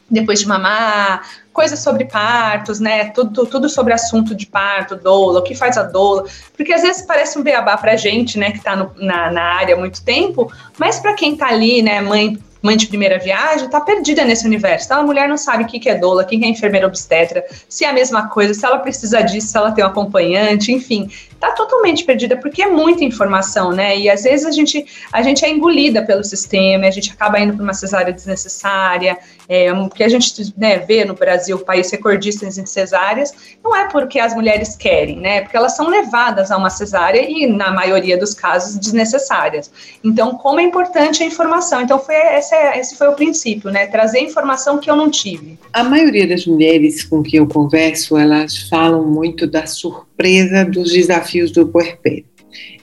depois 0.10 0.42
de 0.42 0.48
mamar, 0.48 1.22
coisas 1.54 1.80
sobre 1.80 2.06
partos, 2.06 2.80
né? 2.80 3.06
Tudo, 3.06 3.46
tudo 3.46 3.70
sobre 3.70 3.94
assunto 3.94 4.36
de 4.36 4.46
parto, 4.46 4.96
doula, 4.96 5.40
o 5.40 5.44
que 5.44 5.56
faz 5.56 5.78
a 5.78 5.84
doula, 5.84 6.26
porque 6.56 6.74
às 6.74 6.82
vezes 6.82 7.04
parece 7.04 7.40
um 7.40 7.44
beabá 7.44 7.78
pra 7.78 7.96
gente, 7.96 8.38
né, 8.38 8.52
que 8.52 8.58
está 8.58 8.76
na, 8.76 9.32
na 9.32 9.42
área 9.42 9.76
há 9.76 9.78
muito 9.78 10.04
tempo, 10.04 10.52
mas 10.78 11.00
para 11.00 11.14
quem 11.14 11.34
está 11.34 11.48
ali, 11.48 11.82
né, 11.82 12.02
mãe 12.02 12.38
mãe 12.62 12.78
de 12.78 12.88
primeira 12.88 13.18
viagem, 13.18 13.66
está 13.66 13.82
perdida 13.82 14.24
nesse 14.24 14.46
universo. 14.46 14.86
Então, 14.86 15.00
a 15.00 15.04
mulher 15.04 15.28
não 15.28 15.38
sabe 15.38 15.64
o 15.64 15.68
que 15.68 15.90
é 15.90 15.96
doula, 15.96 16.24
quem 16.24 16.44
é 16.46 16.48
enfermeira 16.48 16.86
obstetra, 16.86 17.44
se 17.68 17.84
é 17.84 17.90
a 17.90 17.94
mesma 17.94 18.30
coisa, 18.30 18.54
se 18.54 18.64
ela 18.64 18.78
precisa 18.78 19.22
disso, 19.22 19.48
se 19.48 19.58
ela 19.58 19.72
tem 19.72 19.84
um 19.84 19.88
acompanhante, 19.88 20.72
enfim. 20.72 21.10
Está 21.42 21.54
totalmente 21.54 22.04
perdida 22.04 22.38
porque 22.38 22.62
é 22.62 22.68
muita 22.68 23.04
informação, 23.04 23.72
né? 23.72 23.98
E 23.98 24.08
às 24.08 24.22
vezes 24.22 24.46
a 24.46 24.52
gente, 24.52 24.86
a 25.12 25.24
gente 25.24 25.44
é 25.44 25.50
engolida 25.50 26.04
pelo 26.04 26.24
sistema, 26.24 26.86
a 26.86 26.92
gente 26.92 27.12
acaba 27.12 27.40
indo 27.40 27.56
para 27.56 27.64
uma 27.64 27.74
cesárea 27.74 28.14
desnecessária, 28.14 29.18
é, 29.50 29.74
porque 29.74 30.04
a 30.04 30.08
gente 30.08 30.54
né, 30.56 30.78
vê 30.78 31.04
no 31.04 31.16
Brasil 31.16 31.58
país 31.58 31.90
recordista 31.90 32.46
em 32.46 32.52
cesáreas, 32.52 33.34
não 33.64 33.76
é 33.76 33.90
porque 33.90 34.20
as 34.20 34.36
mulheres 34.36 34.76
querem, 34.76 35.20
né? 35.20 35.42
Porque 35.42 35.58
elas 35.58 35.76
são 35.76 35.88
levadas 35.90 36.52
a 36.52 36.58
uma 36.58 36.70
cesárea 36.70 37.28
e, 37.28 37.48
na 37.48 37.72
maioria 37.72 38.20
dos 38.20 38.36
casos, 38.36 38.78
desnecessárias. 38.78 39.72
Então, 40.04 40.36
como 40.36 40.60
é 40.60 40.64
importante 40.64 41.24
a 41.24 41.26
informação. 41.26 41.82
Então, 41.82 41.98
foi 41.98 42.14
esse, 42.38 42.54
é, 42.54 42.80
esse 42.80 42.96
foi 42.96 43.08
o 43.08 43.14
princípio, 43.14 43.72
né? 43.72 43.88
Trazer 43.88 44.20
informação 44.20 44.78
que 44.78 44.92
eu 44.92 44.96
não 44.96 45.10
tive. 45.10 45.58
A 45.74 45.84
maioria 45.84 46.28
das 46.28 46.46
mulheres 46.46 47.04
com 47.04 47.24
quem 47.24 47.40
eu 47.40 47.48
converso, 47.48 48.16
elas 48.16 48.70
falam 48.70 49.08
muito 49.08 49.48
da 49.48 49.66
surpresa 49.66 50.64
dos 50.64 50.92
desafios 50.92 51.31
do 51.52 51.68
puerpério. 51.68 52.26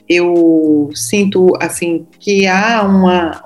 Eu 0.07 0.89
sinto, 0.95 1.53
assim, 1.59 2.07
que 2.19 2.47
há 2.47 2.81
uma, 2.83 3.43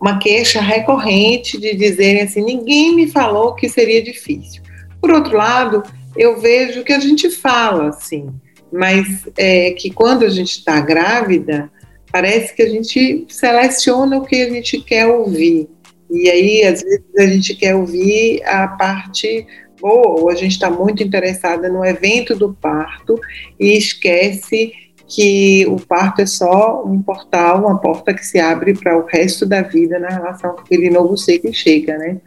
uma 0.00 0.18
queixa 0.18 0.60
recorrente 0.60 1.58
de 1.58 1.74
dizerem 1.74 2.22
assim, 2.22 2.44
ninguém 2.44 2.94
me 2.94 3.08
falou 3.08 3.54
que 3.54 3.68
seria 3.68 4.02
difícil. 4.02 4.62
Por 5.00 5.10
outro 5.10 5.36
lado, 5.36 5.82
eu 6.16 6.40
vejo 6.40 6.84
que 6.84 6.92
a 6.92 7.00
gente 7.00 7.30
fala, 7.30 7.88
assim, 7.88 8.28
mas 8.70 9.26
é, 9.36 9.70
que 9.72 9.90
quando 9.90 10.24
a 10.24 10.28
gente 10.28 10.58
está 10.58 10.80
grávida, 10.80 11.70
parece 12.10 12.54
que 12.54 12.62
a 12.62 12.68
gente 12.68 13.24
seleciona 13.28 14.18
o 14.18 14.24
que 14.24 14.42
a 14.42 14.50
gente 14.50 14.80
quer 14.82 15.06
ouvir. 15.06 15.68
E 16.10 16.28
aí, 16.28 16.62
às 16.64 16.82
vezes, 16.82 17.04
a 17.18 17.26
gente 17.26 17.54
quer 17.54 17.74
ouvir 17.74 18.42
a 18.44 18.68
parte 18.68 19.46
ou 19.82 20.30
a 20.30 20.34
gente 20.34 20.52
está 20.52 20.70
muito 20.70 21.02
interessada 21.02 21.68
no 21.68 21.84
evento 21.84 22.36
do 22.36 22.54
parto 22.54 23.18
e 23.58 23.76
esquece 23.76 24.72
que 25.08 25.66
o 25.66 25.76
parto 25.76 26.22
é 26.22 26.26
só 26.26 26.82
um 26.86 27.02
portal, 27.02 27.66
uma 27.66 27.78
porta 27.78 28.14
que 28.14 28.24
se 28.24 28.38
abre 28.38 28.74
para 28.74 28.96
o 28.96 29.04
resto 29.04 29.44
da 29.44 29.60
vida 29.60 29.98
na 29.98 30.08
relação 30.08 30.54
com 30.54 30.60
aquele 30.60 30.88
novo 30.88 31.16
ser 31.16 31.38
que 31.38 31.52
chega, 31.52 31.98
né? 31.98 32.18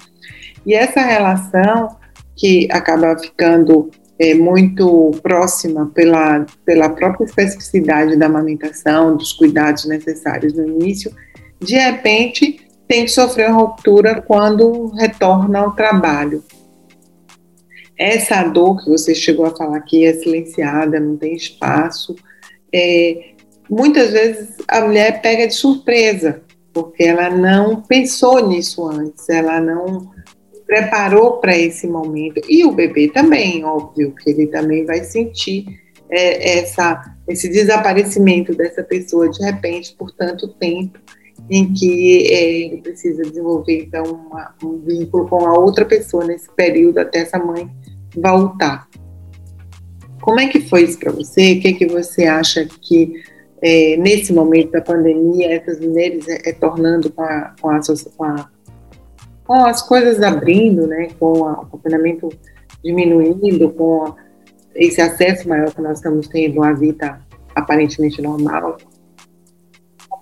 E 0.65 0.73
essa 0.73 1.01
relação 1.01 1.95
que 2.35 2.67
acaba 2.71 3.17
ficando 3.17 3.89
é, 4.19 4.33
muito 4.33 5.11
próxima 5.21 5.87
pela, 5.93 6.45
pela 6.65 6.89
própria 6.89 7.25
especificidade 7.25 8.15
da 8.17 8.25
amamentação, 8.25 9.15
dos 9.15 9.33
cuidados 9.33 9.85
necessários 9.85 10.53
no 10.53 10.67
início, 10.67 11.11
de 11.59 11.75
repente 11.75 12.59
tem 12.87 13.05
que 13.05 13.11
sofrer 13.11 13.49
uma 13.49 13.61
ruptura 13.61 14.21
quando 14.21 14.87
retorna 14.89 15.59
ao 15.59 15.71
trabalho. 15.71 16.43
Essa 17.97 18.43
dor 18.43 18.84
que 18.84 18.89
você 18.89 19.15
chegou 19.15 19.45
a 19.45 19.55
falar 19.55 19.77
aqui 19.77 20.05
é 20.05 20.13
silenciada, 20.13 20.99
não 20.99 21.15
tem 21.17 21.34
espaço. 21.34 22.15
É, 22.73 23.31
muitas 23.69 24.12
vezes 24.12 24.55
a 24.67 24.81
mulher 24.81 25.21
pega 25.21 25.47
de 25.47 25.53
surpresa, 25.53 26.41
porque 26.73 27.03
ela 27.03 27.29
não 27.29 27.81
pensou 27.81 28.47
nisso 28.47 28.86
antes, 28.88 29.29
ela 29.29 29.62
não 29.62 30.12
preparou 30.65 31.38
para 31.38 31.58
esse 31.58 31.88
momento. 31.88 32.41
E 32.49 32.65
o 32.65 32.71
bebê 32.71 33.08
também, 33.08 33.63
óbvio, 33.63 34.13
que 34.15 34.29
ele 34.29 34.47
também 34.47 34.86
vai 34.86 35.03
sentir 35.03 35.65
é, 36.10 36.60
essa, 36.60 37.01
esse 37.27 37.49
desaparecimento 37.49 38.53
dessa 38.53 38.84
pessoa 38.84 39.29
de 39.29 39.43
repente 39.43 39.95
por 39.97 40.12
tanto 40.12 40.47
tempo 40.55 40.99
em 41.49 41.73
que 41.73 42.27
é, 42.27 42.62
ele 42.62 42.81
precisa 42.81 43.23
desenvolver 43.23 43.84
então 43.84 44.03
uma, 44.03 44.55
um 44.63 44.79
vínculo 44.79 45.27
com 45.27 45.45
a 45.45 45.58
outra 45.58 45.86
pessoa 45.86 46.25
nesse 46.25 46.49
período 46.51 46.97
até 46.99 47.19
essa 47.19 47.38
mãe 47.38 47.69
voltar. 48.15 48.88
Como 50.21 50.39
é 50.39 50.47
que 50.47 50.62
foi 50.62 50.84
isso 50.84 50.97
para 50.97 51.12
você? 51.12 51.53
O 51.53 51.62
que, 51.62 51.67
é 51.67 51.73
que 51.73 51.86
você 51.86 52.25
acha 52.25 52.65
que 52.65 53.21
é, 53.62 53.95
nesse 53.97 54.34
momento 54.34 54.71
da 54.71 54.81
pandemia 54.81 55.53
essas 55.53 55.79
mulheres 55.79 56.27
é, 56.27 56.51
tornando 56.53 57.12
com, 57.12 57.21
a, 57.21 57.53
com, 57.62 57.69
a, 57.69 57.79
com, 58.17 58.23
a, 58.23 58.49
com, 59.45 59.65
as 59.65 59.81
coisas 59.84 60.21
abrindo, 60.23 60.88
né, 60.88 61.10
com 61.19 61.41
o 61.41 61.65
confinamento 61.67 62.29
diminuindo, 62.84 63.69
com 63.71 64.15
esse 64.73 64.99
acesso 64.99 65.47
maior 65.47 65.73
que 65.73 65.81
nós 65.81 65.99
estamos 65.99 66.27
tendo 66.27 66.63
à 66.63 66.73
vida 66.73 67.19
aparentemente 67.55 68.21
normal? 68.21 68.77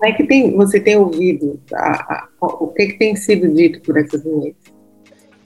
É 0.04 0.12
que 0.12 0.26
tem, 0.26 0.56
você 0.56 0.80
tem 0.80 0.98
ouvido? 0.98 1.60
A, 1.74 1.92
a, 2.14 2.28
o 2.42 2.68
que, 2.68 2.88
que 2.88 3.00
tem 3.00 3.16
sido 3.16 3.48
dito 3.54 3.82
por 3.82 3.98
essas 3.98 4.24
mulheres? 4.24 4.56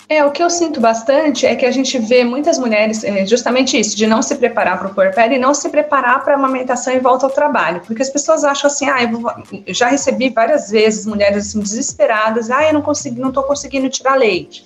É, 0.10 0.24
o 0.24 0.32
que 0.32 0.42
eu 0.42 0.50
sinto 0.50 0.80
bastante 0.80 1.46
é 1.46 1.54
que 1.54 1.66
a 1.66 1.72
gente 1.72 2.00
vê 2.00 2.24
muitas 2.24 2.58
mulheres, 2.58 3.04
é, 3.04 3.26
justamente 3.26 3.78
isso, 3.78 3.96
de 3.96 4.08
não 4.08 4.22
se 4.22 4.36
preparar 4.36 4.80
para 4.80 4.88
o 4.88 4.94
puerpério 4.94 5.36
e 5.36 5.40
não 5.40 5.54
se 5.54 5.68
preparar 5.68 6.24
para 6.24 6.34
a 6.34 6.38
amamentação 6.38 6.94
e 6.94 7.00
volta 7.00 7.26
ao 7.26 7.30
trabalho. 7.30 7.82
Porque 7.86 8.02
as 8.02 8.10
pessoas 8.10 8.46
acham 8.46 8.68
assim, 8.70 8.90
ah, 8.90 9.04
eu, 9.04 9.20
vou, 9.20 9.32
já 9.68 9.90
recebi 9.90 10.30
várias 10.30 10.72
vezes 10.72 11.06
mulheres 11.06 11.50
assim, 11.50 11.60
desesperadas, 11.60 12.50
ah, 12.50 12.66
eu 12.66 12.74
não 12.74 12.82
consegui, 12.82 13.20
não 13.20 13.30
estou 13.30 13.44
conseguindo 13.44 13.90
tirar 13.90 14.16
leite. 14.16 14.66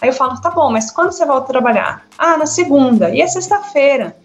Aí 0.00 0.08
eu 0.08 0.12
falo, 0.12 0.40
tá 0.40 0.50
bom, 0.50 0.70
mas 0.72 0.90
quando 0.90 1.12
você 1.12 1.24
volta 1.24 1.44
a 1.44 1.48
trabalhar? 1.48 2.06
Ah, 2.18 2.36
na 2.36 2.46
segunda, 2.46 3.14
e 3.14 3.20
é 3.20 3.28
sexta-feira. 3.28 4.16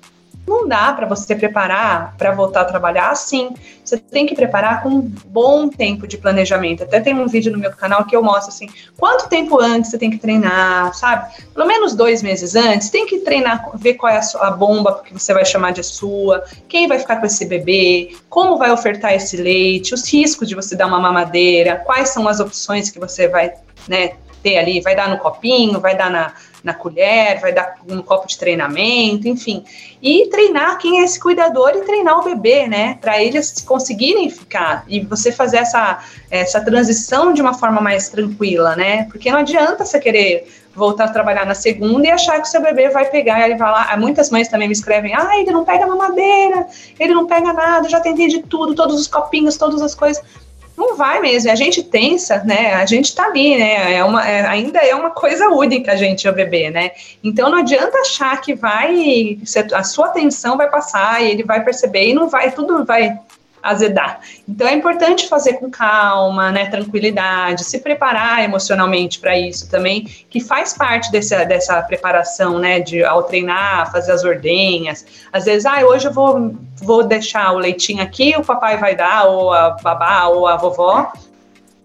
Não 0.47 0.67
dá 0.67 0.93
para 0.93 1.08
você 1.08 1.36
preparar 1.36 2.15
para 2.17 2.31
voltar 2.31 2.62
a 2.62 2.65
trabalhar 2.65 3.10
assim. 3.10 3.49
Você 3.84 3.97
tem 3.97 4.25
que 4.25 4.36
preparar 4.36 4.84
com 4.84 4.89
um 4.89 5.01
bom 5.25 5.67
tempo 5.67 6.08
de 6.08 6.17
planejamento. 6.17 6.84
Até 6.84 6.99
tem 6.99 7.15
um 7.15 7.27
vídeo 7.27 7.51
no 7.51 7.58
meu 7.58 7.71
canal 7.71 8.05
que 8.05 8.15
eu 8.15 8.21
mostro 8.21 8.49
assim, 8.49 8.69
quanto 8.97 9.27
tempo 9.27 9.60
antes 9.60 9.89
você 9.89 9.97
tem 9.97 10.12
que 10.12 10.17
treinar, 10.17 10.93
sabe? 10.93 11.34
Pelo 11.53 11.65
menos 11.65 11.95
dois 11.95 12.21
meses 12.21 12.55
antes, 12.55 12.89
tem 12.89 13.05
que 13.05 13.19
treinar, 13.19 13.71
ver 13.75 13.95
qual 13.95 14.12
é 14.12 14.17
a, 14.17 14.21
sua, 14.21 14.47
a 14.47 14.51
bomba 14.51 15.01
que 15.03 15.13
você 15.13 15.34
vai 15.34 15.45
chamar 15.45 15.71
de 15.71 15.84
sua, 15.84 16.43
quem 16.67 16.88
vai 16.88 16.99
ficar 16.99 17.17
com 17.17 17.25
esse 17.25 17.45
bebê, 17.45 18.15
como 18.29 18.58
vai 18.58 18.71
ofertar 18.71 19.13
esse 19.13 19.38
leite, 19.38 19.93
os 19.93 20.12
riscos 20.12 20.47
de 20.47 20.55
você 20.55 20.75
dar 20.75 20.88
uma 20.88 20.99
mamadeira, 20.99 21.81
quais 21.86 22.10
são 22.10 22.27
as 22.27 22.39
opções 22.39 22.89
que 22.89 22.99
você 22.99 23.27
vai 23.27 23.53
né, 23.88 24.13
ter 24.43 24.58
ali, 24.58 24.81
vai 24.81 24.95
dar 24.95 25.10
no 25.10 25.17
copinho, 25.17 25.79
vai 25.79 25.97
dar 25.97 26.12
na, 26.12 26.34
na 26.65 26.73
colher, 26.73 27.39
vai 27.39 27.54
dar 27.54 27.75
um 27.88 28.01
copo 28.01 28.28
de 28.28 28.38
treinamento, 28.39 29.28
enfim. 29.28 29.63
E 30.01 30.28
treinar 30.30 30.80
quem 30.80 30.99
é 30.99 31.04
esse 31.04 31.19
cuidador 31.19 31.71
e 31.75 31.82
treinar 31.82 32.19
o 32.19 32.23
bebê, 32.23 32.67
né? 32.67 32.97
Para 32.99 33.21
eles 33.21 33.62
conseguirem 33.62 34.30
ficar 34.32 34.84
e 34.88 34.99
você 34.99 35.32
fazer 35.32 35.58
essa, 35.58 36.04
essa 36.30 36.60
transição 36.60 37.32
de 37.32 37.41
uma 37.41 37.54
forma 37.54 37.80
mais 37.80 38.10
tranquila, 38.10 38.75
né? 38.75 39.04
Porque 39.12 39.32
não 39.32 39.39
adianta 39.39 39.86
você 39.86 39.99
querer 39.99 40.47
voltar 40.73 41.06
a 41.06 41.10
trabalhar 41.10 41.45
na 41.45 41.54
segunda 41.54 42.08
e 42.08 42.12
achar 42.12 42.41
que 42.41 42.47
o 42.47 42.51
seu 42.51 42.62
bebê 42.62 42.89
vai 42.89 43.06
pegar, 43.06 43.45
ele 43.45 43.56
vai 43.56 43.71
lá, 43.71 43.95
muitas 43.95 44.30
mães 44.30 44.49
também 44.49 44.67
me 44.67 44.73
escrevem, 44.73 45.15
ah, 45.15 45.39
ele 45.39 45.51
não 45.51 45.63
pega 45.63 45.88
mamadeira, 45.88 46.67
ele 46.99 47.13
não 47.13 47.25
pega 47.25 47.54
nada, 47.54 47.88
já 47.88 48.01
tentei 48.01 48.28
de 48.28 48.41
tudo, 48.41 48.75
todos 48.75 48.99
os 48.99 49.08
copinhos, 49.08 49.56
todas 49.56 49.82
as 49.82 49.95
coisas, 49.95 50.21
não 50.77 50.95
vai 50.95 51.19
mesmo. 51.21 51.51
A 51.51 51.55
gente 51.55 51.83
pensa, 51.83 52.43
né? 52.43 52.73
A 52.73 52.85
gente 52.85 53.15
tá 53.15 53.25
ali, 53.25 53.57
né? 53.57 53.93
É 53.93 54.03
uma, 54.03 54.27
é, 54.27 54.45
ainda 54.45 54.79
é 54.79 54.93
uma 54.93 55.09
coisa 55.09 55.49
única 55.49 55.93
a 55.93 55.95
gente, 55.95 56.27
o 56.27 56.33
bebê, 56.33 56.69
né? 56.69 56.91
Então 57.23 57.49
não 57.49 57.59
adianta 57.59 57.97
achar 57.99 58.39
que 58.41 58.53
vai, 58.53 59.38
a 59.73 59.83
sua 59.83 60.07
atenção 60.07 60.57
vai 60.57 60.69
passar 60.69 61.23
e 61.23 61.31
ele 61.31 61.43
vai 61.43 61.63
perceber 61.63 62.09
e 62.09 62.13
não 62.13 62.27
vai, 62.27 62.51
tudo 62.51 62.83
vai 62.83 63.17
azedar. 63.65 64.19
Então 64.47 64.67
é 64.67 64.73
importante 64.73 65.28
fazer 65.28 65.54
com 65.54 65.69
calma, 65.69 66.51
né, 66.51 66.67
tranquilidade, 66.67 67.63
se 67.63 67.80
preparar 67.80 68.43
emocionalmente 68.43 69.19
para 69.19 69.38
isso 69.38 69.69
também, 69.69 70.04
que 70.30 70.39
faz 70.39 70.73
parte 70.73 71.12
dessa, 71.12 71.43
dessa 71.43 71.82
preparação, 71.82 72.60
né, 72.60 72.80
de 72.80 73.04
ao 73.04 73.23
treinar, 73.23 73.91
fazer 73.91 74.12
as 74.12 74.23
ordenhas. 74.23 75.06
Às 75.34 75.45
vezes, 75.45 75.65
ah, 75.65 75.84
hoje 75.84 76.08
eu 76.08 76.13
vou, 76.13 76.56
vou 76.78 77.04
deixar 77.04 77.51
o 77.54 77.58
leitinho 77.58 78.04
aqui, 78.04 78.36
o 78.38 78.43
papai 78.43 78.78
vai 78.78 78.95
dar, 78.95 79.25
ou 79.25 79.51
a 79.51 79.71
babá, 79.71 80.28
ou 80.28 80.47
a 80.47 80.56
vovó, 80.56 81.12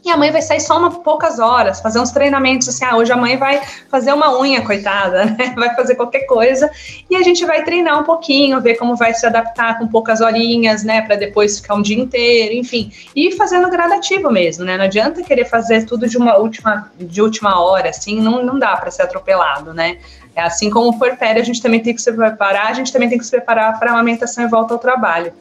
e 0.05 0.11
a 0.11 0.17
mãe 0.17 0.31
vai 0.31 0.43
sair 0.43 0.61
só 0.61 0.79
uma 0.79 0.91
poucas 0.91 1.39
horas, 1.39 1.81
fazer 1.81 2.01
uns 2.01 2.11
treinamentos 2.11 2.69
assim, 2.69 2.85
ah, 2.85 2.97
hoje 2.97 3.13
a 3.13 3.17
mãe 3.17 3.37
vai 3.37 3.61
fazer 3.91 4.13
uma 4.13 4.39
unha, 4.39 4.63
coitada, 4.63 5.25
né? 5.39 5.55
Vai 5.57 5.75
fazer 5.75 5.95
qualquer 5.95 6.21
coisa, 6.27 6.71
e 7.09 7.17
a 7.17 7.23
gente 7.23 7.45
vai 7.45 7.63
treinar 7.65 8.01
um 8.01 8.05
pouquinho, 8.05 8.61
ver 8.61 8.77
como 8.77 8.97
vai 8.97 9.13
se 9.15 9.27
adaptar 9.27 9.79
com 9.79 9.87
poucas 9.87 10.21
horinhas, 10.21 10.83
né, 10.83 11.03
para 11.03 11.17
depois 11.17 11.61
ficar 11.61 11.75
um 11.75 11.83
dia 11.83 11.99
inteiro, 11.99 12.55
enfim, 12.55 12.91
e 13.15 13.33
fazendo 13.33 13.69
gradativo 13.69 14.31
mesmo, 14.31 14.65
né? 14.65 14.77
Não 14.77 14.85
adianta 14.85 15.23
querer 15.23 15.45
fazer 15.45 15.85
tudo 15.85 16.09
de 16.09 16.17
uma 16.17 16.37
última 16.37 16.91
de 16.99 17.21
última 17.21 17.61
hora, 17.61 17.91
assim, 17.91 18.21
não, 18.21 18.43
não 18.45 18.59
dá 18.59 18.77
para 18.77 18.91
ser 18.91 19.03
atropelado, 19.03 19.75
né? 19.75 19.99
É 20.35 20.43
assim 20.43 20.71
como 20.71 20.91
o 20.91 20.99
puerpério, 20.99 21.43
a 21.43 21.45
gente 21.45 21.61
também 21.61 21.81
tem 21.81 21.95
que 21.95 22.01
se 22.01 22.13
preparar, 22.13 22.69
a 22.69 22.73
gente 22.73 22.93
também 22.93 23.09
tem 23.09 23.19
que 23.19 23.25
se 23.25 23.31
preparar 23.31 23.79
para 23.79 23.91
a 23.91 23.95
amamentação 23.95 24.45
e 24.45 24.49
volta 24.49 24.75
ao 24.75 24.79
trabalho. 24.79 25.33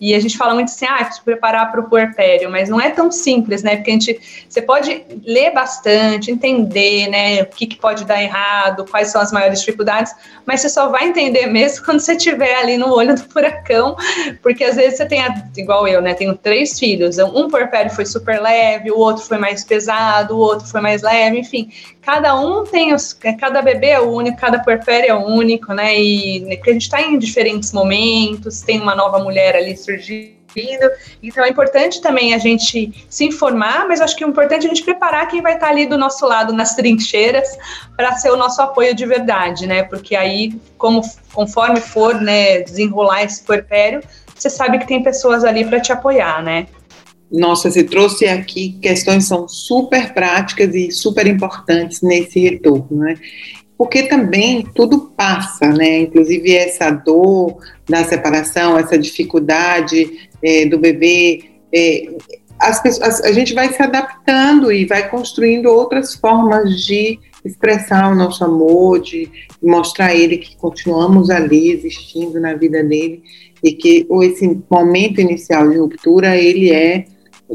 E 0.00 0.14
a 0.14 0.20
gente 0.20 0.36
fala 0.36 0.54
muito 0.54 0.68
assim, 0.68 0.86
ah, 0.88 1.10
se 1.10 1.20
preparar 1.22 1.70
para 1.70 1.80
o 1.80 1.88
puerpério, 1.88 2.50
mas 2.50 2.68
não 2.68 2.80
é 2.80 2.90
tão 2.90 3.10
simples, 3.10 3.62
né? 3.62 3.76
Porque 3.76 3.90
a 3.90 3.94
gente, 3.94 4.46
você 4.48 4.62
pode 4.62 5.04
ler 5.24 5.52
bastante, 5.52 6.30
entender, 6.30 7.08
né, 7.08 7.42
o 7.42 7.46
que, 7.46 7.66
que 7.66 7.76
pode 7.76 8.04
dar 8.04 8.22
errado, 8.22 8.84
quais 8.88 9.08
são 9.08 9.20
as 9.20 9.32
maiores 9.32 9.60
dificuldades, 9.60 10.14
mas 10.46 10.60
você 10.60 10.68
só 10.68 10.88
vai 10.88 11.08
entender 11.08 11.46
mesmo 11.46 11.84
quando 11.86 12.00
você 12.00 12.14
estiver 12.14 12.54
ali 12.56 12.78
no 12.78 12.92
olho 12.94 13.14
do 13.14 13.22
furacão, 13.24 13.96
porque 14.42 14.64
às 14.64 14.76
vezes 14.76 14.98
você 14.98 15.06
tem, 15.06 15.20
igual 15.56 15.88
eu, 15.88 16.00
né, 16.00 16.14
tenho 16.14 16.36
três 16.36 16.78
filhos, 16.78 17.18
um 17.18 17.48
puerpério 17.48 17.90
foi 17.90 18.06
super 18.06 18.40
leve, 18.40 18.90
o 18.90 18.98
outro 18.98 19.24
foi 19.24 19.38
mais 19.38 19.64
pesado, 19.64 20.36
o 20.36 20.38
outro 20.38 20.66
foi 20.66 20.80
mais 20.80 21.02
leve, 21.02 21.38
enfim, 21.38 21.70
cada 22.08 22.34
um 22.40 22.64
tem 22.64 22.94
os, 22.94 23.12
cada 23.12 23.60
bebê 23.60 23.88
é 23.88 24.00
único, 24.00 24.38
cada 24.38 24.58
puerpério 24.60 25.10
é 25.10 25.14
único, 25.14 25.74
né, 25.74 25.94
e 25.94 26.56
porque 26.56 26.70
a 26.70 26.72
gente 26.72 26.82
está 26.84 27.02
em 27.02 27.18
diferentes 27.18 27.70
momentos, 27.70 28.62
tem 28.62 28.80
uma 28.80 28.94
nova 28.94 29.18
mulher 29.18 29.54
ali 29.54 29.76
surgindo. 29.76 30.38
Então 31.22 31.44
é 31.44 31.50
importante 31.50 32.00
também 32.00 32.32
a 32.32 32.38
gente 32.38 33.06
se 33.10 33.26
informar, 33.26 33.86
mas 33.86 34.00
acho 34.00 34.16
que 34.16 34.24
é 34.24 34.26
importante 34.26 34.64
a 34.64 34.70
gente 34.70 34.82
preparar 34.82 35.28
quem 35.28 35.42
vai 35.42 35.56
estar 35.56 35.68
ali 35.68 35.84
do 35.84 35.98
nosso 35.98 36.26
lado 36.26 36.50
nas 36.54 36.74
trincheiras 36.74 37.58
para 37.94 38.16
ser 38.16 38.30
o 38.30 38.38
nosso 38.38 38.62
apoio 38.62 38.94
de 38.94 39.04
verdade, 39.04 39.66
né? 39.66 39.82
Porque 39.82 40.16
aí, 40.16 40.58
como 40.78 41.02
conforme 41.34 41.78
for, 41.78 42.18
né, 42.18 42.62
desenrolar 42.62 43.22
esse 43.22 43.42
puerpério, 43.42 44.00
você 44.34 44.48
sabe 44.48 44.78
que 44.78 44.86
tem 44.86 45.02
pessoas 45.02 45.44
ali 45.44 45.62
para 45.66 45.78
te 45.78 45.92
apoiar, 45.92 46.42
né? 46.42 46.68
Nossa, 47.30 47.70
você 47.70 47.84
trouxe 47.84 48.26
aqui 48.26 48.78
questões 48.80 49.24
que 49.24 49.28
são 49.28 49.46
super 49.46 50.14
práticas 50.14 50.74
e 50.74 50.90
super 50.90 51.26
importantes 51.26 52.00
nesse 52.00 52.40
retorno, 52.40 52.96
né? 52.96 53.16
porque 53.78 54.02
também 54.02 54.66
tudo 54.74 55.12
passa, 55.16 55.68
né? 55.68 56.00
Inclusive 56.00 56.52
essa 56.52 56.90
dor 56.90 57.58
da 57.88 58.02
separação, 58.02 58.76
essa 58.76 58.98
dificuldade 58.98 60.28
é, 60.42 60.66
do 60.66 60.78
bebê, 60.78 61.44
é, 61.72 62.10
as 62.58 62.82
pessoas, 62.82 63.20
a 63.22 63.30
gente 63.30 63.54
vai 63.54 63.72
se 63.72 63.80
adaptando 63.80 64.72
e 64.72 64.84
vai 64.84 65.08
construindo 65.08 65.66
outras 65.66 66.16
formas 66.16 66.84
de 66.84 67.20
expressar 67.44 68.10
o 68.10 68.16
nosso 68.16 68.44
amor, 68.44 69.00
de 69.00 69.30
mostrar 69.62 70.06
a 70.06 70.14
ele 70.14 70.38
que 70.38 70.56
continuamos 70.56 71.30
ali 71.30 71.70
existindo 71.70 72.40
na 72.40 72.54
vida 72.54 72.82
dele 72.82 73.22
e 73.62 73.72
que 73.72 74.04
esse 74.22 74.60
momento 74.68 75.20
inicial 75.20 75.70
de 75.70 75.78
ruptura 75.78 76.36
ele 76.36 76.72
é 76.72 77.06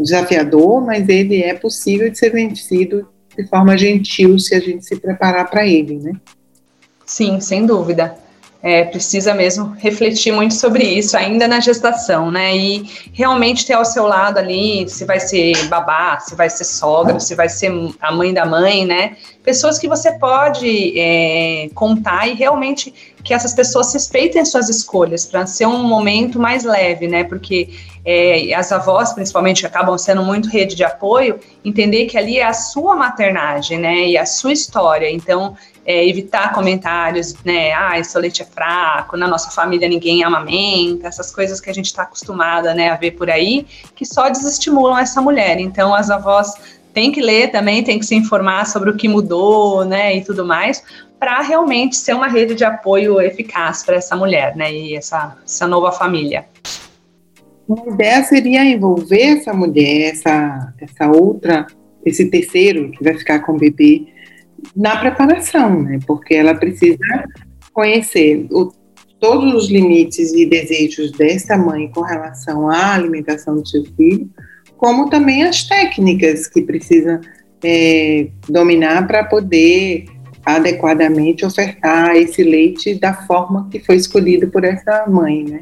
desafiador, 0.01 0.81
mas 0.81 1.07
ele 1.07 1.41
é 1.43 1.53
possível 1.53 2.09
de 2.09 2.17
ser 2.17 2.31
vencido 2.31 3.07
de 3.37 3.45
forma 3.47 3.77
gentil 3.77 4.37
se 4.39 4.55
a 4.55 4.59
gente 4.59 4.85
se 4.85 4.95
preparar 4.95 5.49
para 5.49 5.65
ele, 5.67 5.97
né? 5.97 6.13
Sim, 7.05 7.39
sem 7.39 7.65
dúvida. 7.65 8.15
É, 8.63 8.85
precisa 8.85 9.33
mesmo 9.33 9.75
refletir 9.77 10.31
muito 10.31 10.53
sobre 10.53 10.85
isso 10.85 11.17
ainda 11.17 11.49
na 11.49 11.59
gestação, 11.59 12.31
né? 12.31 12.55
E 12.55 12.89
realmente 13.11 13.65
ter 13.65 13.73
ao 13.73 13.83
seu 13.83 14.07
lado 14.07 14.37
ali 14.37 14.87
se 14.87 15.03
vai 15.03 15.19
ser 15.19 15.67
babá, 15.67 16.17
se 16.21 16.33
vai 16.33 16.49
ser 16.49 16.63
sogra, 16.63 17.19
se 17.19 17.35
vai 17.35 17.49
ser 17.49 17.73
a 17.99 18.09
mãe 18.09 18.33
da 18.33 18.45
mãe, 18.45 18.85
né? 18.85 19.17
Pessoas 19.43 19.77
que 19.77 19.85
você 19.85 20.17
pode 20.17 20.97
é, 20.97 21.69
contar 21.75 22.25
e 22.29 22.35
realmente 22.35 22.93
que 23.21 23.33
essas 23.33 23.53
pessoas 23.53 23.93
respeitem 23.93 24.45
suas 24.45 24.69
escolhas 24.69 25.25
para 25.25 25.45
ser 25.45 25.65
um 25.65 25.83
momento 25.83 26.39
mais 26.39 26.63
leve, 26.63 27.05
né? 27.05 27.25
Porque 27.25 27.69
é, 28.05 28.53
as 28.53 28.71
avós, 28.71 29.11
principalmente, 29.11 29.65
acabam 29.65 29.97
sendo 29.97 30.23
muito 30.23 30.47
rede 30.47 30.73
de 30.73 30.85
apoio, 30.85 31.37
entender 31.65 32.05
que 32.05 32.17
ali 32.17 32.39
é 32.39 32.45
a 32.45 32.53
sua 32.53 32.95
maternagem, 32.95 33.77
né? 33.77 34.07
E 34.07 34.17
a 34.17 34.25
sua 34.25 34.53
história. 34.53 35.09
Então, 35.09 35.55
é, 35.85 36.07
evitar 36.07 36.53
comentários, 36.53 37.35
né? 37.43 37.73
Ah, 37.73 37.99
esse 37.99 38.17
leite 38.17 38.41
é 38.41 38.45
fraco, 38.45 39.17
na 39.17 39.27
nossa 39.27 39.51
família 39.51 39.87
ninguém 39.87 40.23
amamenta, 40.23 41.07
essas 41.07 41.33
coisas 41.33 41.59
que 41.59 41.69
a 41.69 41.73
gente 41.73 41.87
está 41.87 42.03
acostumada 42.03 42.73
né, 42.73 42.89
a 42.89 42.95
ver 42.95 43.11
por 43.11 43.29
aí, 43.29 43.65
que 43.95 44.05
só 44.05 44.29
desestimulam 44.29 44.97
essa 44.97 45.21
mulher. 45.21 45.59
Então, 45.59 45.93
as 45.93 46.09
avós 46.09 46.53
têm 46.93 47.11
que 47.11 47.21
ler 47.21 47.51
também, 47.51 47.83
têm 47.83 47.99
que 47.99 48.05
se 48.05 48.15
informar 48.15 48.65
sobre 48.65 48.89
o 48.89 48.95
que 48.95 49.07
mudou, 49.07 49.83
né, 49.83 50.15
e 50.15 50.23
tudo 50.23 50.45
mais, 50.45 50.83
para 51.19 51.41
realmente 51.41 51.95
ser 51.95 52.13
uma 52.13 52.27
rede 52.27 52.55
de 52.55 52.63
apoio 52.63 53.19
eficaz 53.19 53.83
para 53.83 53.95
essa 53.95 54.15
mulher, 54.15 54.55
né, 54.55 54.71
e 54.71 54.95
essa, 54.95 55.37
essa 55.43 55.67
nova 55.67 55.91
família. 55.91 56.45
Uma 57.67 57.93
ideia 57.93 58.23
seria 58.23 58.63
envolver 58.63 59.37
essa 59.37 59.53
mulher, 59.53 60.11
essa, 60.11 60.73
essa 60.79 61.07
outra, 61.09 61.65
esse 62.05 62.29
terceiro 62.29 62.91
que 62.91 63.03
vai 63.03 63.17
ficar 63.17 63.39
com 63.39 63.53
o 63.53 63.57
bebê, 63.57 64.12
na 64.75 64.97
preparação, 64.97 65.81
né? 65.81 65.99
Porque 66.05 66.35
ela 66.35 66.55
precisa 66.55 66.97
conhecer 67.73 68.47
o, 68.51 68.71
todos 69.19 69.53
os 69.53 69.69
limites 69.69 70.33
e 70.33 70.45
desejos 70.45 71.11
dessa 71.11 71.57
mãe 71.57 71.89
com 71.89 72.01
relação 72.01 72.69
à 72.69 72.93
alimentação 72.93 73.55
do 73.55 73.67
seu 73.67 73.83
filho, 73.95 74.29
como 74.77 75.09
também 75.09 75.43
as 75.43 75.63
técnicas 75.63 76.47
que 76.47 76.61
precisa 76.61 77.21
é, 77.63 78.27
dominar 78.49 79.07
para 79.07 79.23
poder 79.23 80.05
adequadamente 80.45 81.45
ofertar 81.45 82.15
esse 82.15 82.43
leite 82.43 82.95
da 82.95 83.13
forma 83.13 83.69
que 83.71 83.79
foi 83.79 83.95
escolhido 83.95 84.49
por 84.49 84.63
essa 84.65 85.05
mãe, 85.07 85.43
né? 85.43 85.61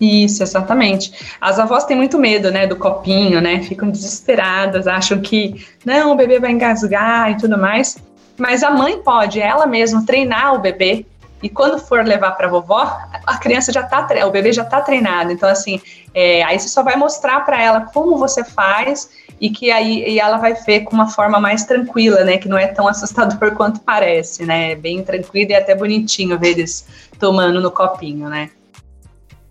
Isso, 0.00 0.42
exatamente. 0.42 1.12
As 1.40 1.58
avós 1.58 1.84
têm 1.84 1.96
muito 1.96 2.18
medo, 2.18 2.52
né, 2.52 2.66
do 2.66 2.76
copinho, 2.76 3.40
né? 3.40 3.62
Ficam 3.62 3.90
desesperadas, 3.90 4.86
acham 4.86 5.20
que 5.20 5.66
não, 5.84 6.12
o 6.12 6.16
bebê 6.16 6.38
vai 6.38 6.52
engasgar 6.52 7.32
e 7.32 7.36
tudo 7.36 7.58
mais. 7.58 7.96
Mas 8.38 8.62
a 8.62 8.70
mãe 8.70 9.02
pode, 9.02 9.40
ela 9.40 9.66
mesma, 9.66 10.06
treinar 10.06 10.54
o 10.54 10.60
bebê. 10.60 11.04
E 11.42 11.48
quando 11.48 11.78
for 11.78 12.04
levar 12.04 12.32
para 12.32 12.48
vovó, 12.48 12.98
a 13.26 13.36
criança 13.36 13.72
já 13.72 13.82
tá, 13.82 14.06
o 14.26 14.30
bebê 14.30 14.52
já 14.52 14.62
está 14.62 14.80
treinado. 14.80 15.30
Então, 15.30 15.48
assim, 15.48 15.80
é, 16.14 16.42
aí 16.42 16.58
você 16.58 16.68
só 16.68 16.82
vai 16.82 16.96
mostrar 16.96 17.44
para 17.44 17.62
ela 17.62 17.82
como 17.82 18.16
você 18.16 18.42
faz 18.42 19.10
e 19.40 19.50
que 19.50 19.70
aí 19.70 20.02
e 20.08 20.18
ela 20.18 20.36
vai 20.36 20.54
ver 20.54 20.80
com 20.80 20.94
uma 20.94 21.08
forma 21.08 21.38
mais 21.38 21.64
tranquila, 21.64 22.24
né? 22.24 22.38
Que 22.38 22.48
não 22.48 22.58
é 22.58 22.66
tão 22.66 22.88
assustador 22.88 23.54
quanto 23.56 23.80
parece, 23.80 24.44
né? 24.44 24.74
Bem 24.74 25.02
tranquilo 25.02 25.50
e 25.50 25.54
até 25.54 25.74
bonitinho 25.74 26.38
ver 26.38 26.50
eles 26.50 26.86
tomando 27.18 27.60
no 27.60 27.70
copinho, 27.70 28.28
né? 28.28 28.50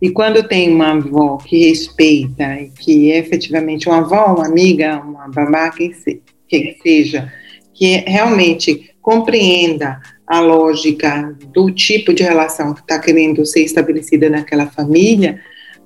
E 0.02 0.12
quando 0.12 0.48
tem 0.48 0.74
uma 0.74 0.92
avó 0.92 1.38
que 1.38 1.70
respeita 1.70 2.44
e 2.56 2.70
que 2.70 3.12
é 3.12 3.18
efetivamente 3.18 3.88
uma 3.88 4.00
avó, 4.00 4.36
uma 4.36 4.46
amiga, 4.46 5.00
uma 5.00 5.28
babá, 5.28 5.72
quem, 5.72 5.92
se, 5.92 6.22
quem 6.48 6.78
seja, 6.84 7.34
que 7.78 7.98
realmente 8.08 8.92
compreenda 9.02 10.02
a 10.26 10.40
lógica 10.40 11.34
do 11.54 11.72
tipo 11.72 12.14
de 12.14 12.24
relação 12.24 12.74
que 12.74 12.82
está 12.82 13.00
querendo 13.00 13.46
ser 13.46 13.62
estabelecida 13.62 14.30
naquela 14.30 14.66
família, 14.66 15.40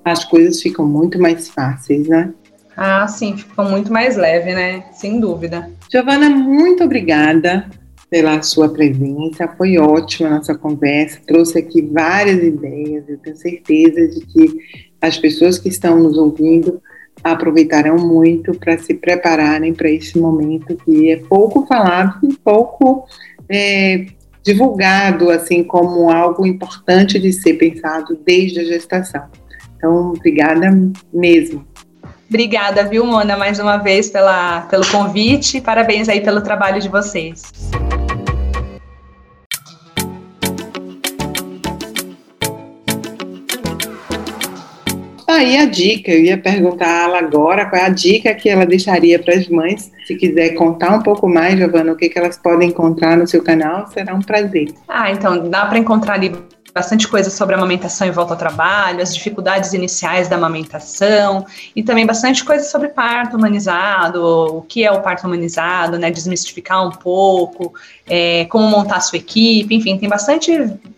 as 0.04 0.24
coisas 0.24 0.60
ficam 0.60 0.86
muito 0.86 1.20
mais 1.20 1.48
fáceis, 1.48 2.08
né? 2.08 2.32
Ah, 2.76 3.06
sim, 3.06 3.36
ficam 3.36 3.70
muito 3.70 3.92
mais 3.92 4.16
leve, 4.16 4.54
né? 4.54 4.86
Sem 4.92 5.20
dúvida. 5.20 5.70
Giovana, 5.90 6.30
muito 6.30 6.82
obrigada 6.82 7.68
pela 8.10 8.42
sua 8.42 8.70
presença. 8.70 9.46
Foi 9.56 9.76
ótima 9.78 10.30
a 10.30 10.34
nossa 10.38 10.54
conversa. 10.54 11.20
Trouxe 11.26 11.58
aqui 11.58 11.82
várias 11.82 12.42
ideias. 12.42 13.04
Eu 13.06 13.18
tenho 13.18 13.36
certeza 13.36 14.08
de 14.08 14.26
que 14.26 14.58
as 15.00 15.18
pessoas 15.18 15.58
que 15.58 15.68
estão 15.68 15.98
nos 15.98 16.16
ouvindo 16.16 16.80
aproveitarão 17.22 17.96
muito 17.96 18.52
para 18.58 18.78
se 18.78 18.94
prepararem 18.94 19.72
para 19.72 19.90
esse 19.90 20.18
momento 20.18 20.76
que 20.84 21.10
é 21.10 21.16
pouco 21.16 21.66
falado 21.66 22.18
e 22.22 22.34
pouco 22.34 23.06
é, 23.48 24.06
divulgado 24.42 25.30
assim 25.30 25.62
como 25.62 26.10
algo 26.10 26.46
importante 26.46 27.18
de 27.18 27.32
ser 27.32 27.54
pensado 27.54 28.18
desde 28.24 28.60
a 28.60 28.64
gestação. 28.64 29.24
Então, 29.76 30.12
obrigada 30.12 30.70
mesmo. 31.12 31.66
Obrigada, 32.28 32.84
viu, 32.84 33.04
Mona, 33.04 33.36
mais 33.36 33.58
uma 33.58 33.76
vez 33.76 34.08
pela, 34.08 34.62
pelo 34.62 34.86
convite. 34.86 35.60
Parabéns 35.60 36.08
aí 36.08 36.20
pelo 36.20 36.40
trabalho 36.40 36.80
de 36.80 36.88
vocês. 36.88 37.42
Aí 45.42 45.58
a 45.58 45.64
dica, 45.66 46.10
eu 46.10 46.22
ia 46.22 46.38
perguntar 46.38 46.86
a 46.86 47.02
ela 47.04 47.18
agora 47.18 47.66
qual 47.66 47.80
é 47.80 47.86
a 47.86 47.88
dica 47.88 48.34
que 48.34 48.48
ela 48.48 48.64
deixaria 48.64 49.18
para 49.18 49.34
as 49.34 49.48
mães. 49.48 49.90
Se 50.06 50.14
quiser 50.14 50.50
contar 50.50 50.94
um 50.94 51.02
pouco 51.02 51.28
mais, 51.28 51.58
Giovana, 51.58 51.92
o 51.92 51.96
que, 51.96 52.08
que 52.08 52.18
elas 52.18 52.38
podem 52.38 52.68
encontrar 52.68 53.16
no 53.16 53.26
seu 53.26 53.42
canal, 53.42 53.86
será 53.88 54.14
um 54.14 54.22
prazer. 54.22 54.72
Ah, 54.88 55.10
então 55.10 55.48
dá 55.48 55.66
para 55.66 55.78
encontrar 55.78 56.14
ali 56.14 56.32
bastante 56.74 57.06
coisa 57.06 57.28
sobre 57.28 57.54
a 57.54 57.58
amamentação 57.58 58.06
e 58.06 58.10
volta 58.10 58.32
ao 58.32 58.38
trabalho, 58.38 59.02
as 59.02 59.14
dificuldades 59.14 59.74
iniciais 59.74 60.26
da 60.26 60.36
amamentação 60.36 61.44
e 61.76 61.82
também 61.82 62.06
bastante 62.06 62.42
coisa 62.42 62.64
sobre 62.64 62.88
parto 62.88 63.36
humanizado, 63.36 64.24
o 64.24 64.62
que 64.62 64.82
é 64.82 64.90
o 64.90 65.02
parto 65.02 65.26
humanizado, 65.26 65.98
né, 65.98 66.10
desmistificar 66.10 66.86
um 66.86 66.90
pouco, 66.90 67.74
é, 68.06 68.46
como 68.46 68.66
montar 68.68 68.96
a 68.96 69.00
sua 69.00 69.18
equipe, 69.18 69.74
enfim, 69.74 69.98
tem 69.98 70.08
bastante, 70.08 70.50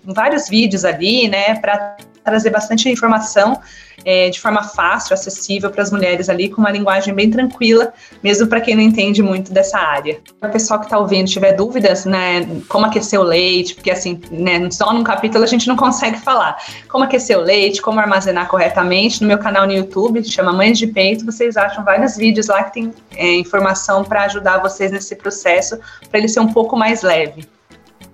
vários 0.04 0.48
vídeos 0.48 0.84
ali, 0.84 1.26
né, 1.26 1.56
para 1.56 1.96
trazer 2.22 2.50
bastante 2.50 2.88
informação 2.88 3.60
é, 4.04 4.28
de 4.30 4.40
forma 4.40 4.62
fácil, 4.62 5.14
acessível 5.14 5.70
para 5.70 5.82
as 5.82 5.90
mulheres 5.90 6.28
ali, 6.28 6.48
com 6.48 6.60
uma 6.60 6.70
linguagem 6.70 7.14
bem 7.14 7.30
tranquila, 7.30 7.92
mesmo 8.22 8.46
para 8.46 8.60
quem 8.60 8.74
não 8.74 8.82
entende 8.82 9.22
muito 9.22 9.52
dessa 9.52 9.78
área. 9.78 10.14
Se 10.14 10.48
o 10.48 10.50
pessoal 10.50 10.80
que 10.80 10.86
está 10.86 10.98
ouvindo 10.98 11.28
tiver 11.28 11.52
dúvidas, 11.52 12.04
né, 12.04 12.46
como 12.68 12.86
aquecer 12.86 13.20
o 13.20 13.22
leite, 13.22 13.74
porque 13.74 13.90
assim, 13.90 14.20
né, 14.30 14.70
só 14.70 14.92
num 14.92 15.04
capítulo 15.04 15.44
a 15.44 15.46
gente 15.46 15.66
não 15.66 15.76
consegue 15.76 16.18
falar. 16.18 16.56
Como 16.88 17.04
aquecer 17.04 17.38
o 17.38 17.42
leite, 17.42 17.80
como 17.80 18.00
armazenar 18.00 18.48
corretamente, 18.48 19.22
no 19.22 19.28
meu 19.28 19.38
canal 19.38 19.66
no 19.66 19.72
YouTube, 19.72 20.22
chama 20.24 20.52
Mães 20.52 20.78
de 20.78 20.86
Peito, 20.86 21.24
vocês 21.24 21.56
acham 21.56 21.84
vários 21.84 22.16
vídeos 22.16 22.48
lá 22.48 22.64
que 22.64 22.74
tem 22.74 22.92
é, 23.16 23.34
informação 23.36 24.04
para 24.04 24.24
ajudar 24.24 24.58
vocês 24.58 24.90
nesse 24.90 25.16
processo, 25.16 25.78
para 26.10 26.18
ele 26.18 26.28
ser 26.28 26.40
um 26.40 26.52
pouco 26.52 26.76
mais 26.76 27.02
leve. 27.02 27.46